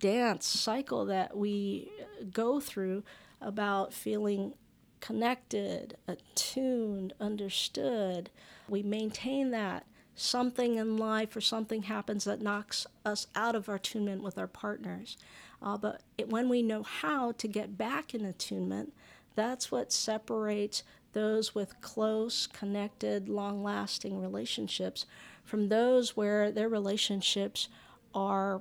[0.00, 1.90] dance cycle that we
[2.32, 3.04] go through
[3.40, 4.54] about feeling
[5.00, 8.30] connected, attuned, understood.
[8.68, 9.86] We maintain that.
[10.14, 14.48] Something in life or something happens that knocks us out of our attunement with our
[14.48, 15.16] partners.
[15.62, 18.92] Uh, but it, when we know how to get back in attunement,
[19.34, 20.82] that's what separates
[21.12, 25.06] those with close, connected, long lasting relationships
[25.44, 27.68] from those where their relationships
[28.14, 28.60] are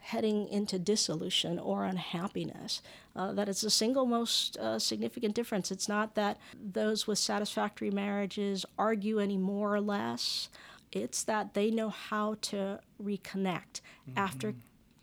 [0.00, 2.82] heading into dissolution or unhappiness.
[3.14, 5.70] Uh, that is the single most uh, significant difference.
[5.70, 10.48] It's not that those with satisfactory marriages argue any more or less,
[10.90, 14.18] it's that they know how to reconnect mm-hmm.
[14.18, 14.54] after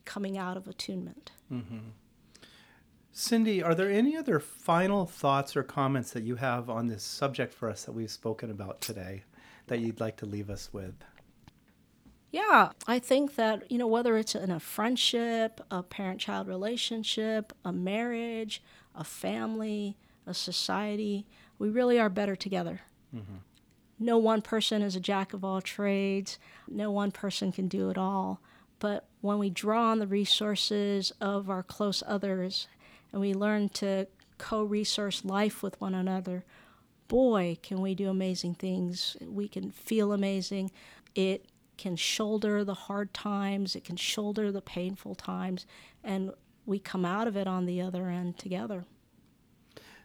[0.10, 1.32] coming out of attunement.
[1.54, 1.90] Mm-hmm.
[3.12, 7.54] Cindy, are there any other final thoughts or comments that you have on this subject
[7.54, 9.22] for us that we've spoken about today
[9.68, 10.96] that you'd like to leave us with?
[12.32, 17.54] Yeah, I think that, you know, whether it's in a friendship, a parent child relationship,
[17.64, 18.64] a marriage,
[18.96, 19.96] a family,
[20.26, 21.28] a society,
[21.60, 22.82] we really are better together.
[23.16, 23.38] Mm-hmm.
[24.00, 27.98] No one person is a jack of all trades, no one person can do it
[27.98, 28.42] all.
[28.80, 32.68] But when we draw on the resources of our close others
[33.12, 34.08] and we learn to
[34.38, 36.46] co resource life with one another,
[37.08, 39.18] boy, can we do amazing things.
[39.22, 40.72] We can feel amazing.
[41.14, 41.46] It
[41.78, 45.66] can shoulder the hard times, it can shoulder the painful times,
[46.04, 46.32] and
[46.66, 48.86] we come out of it on the other end together.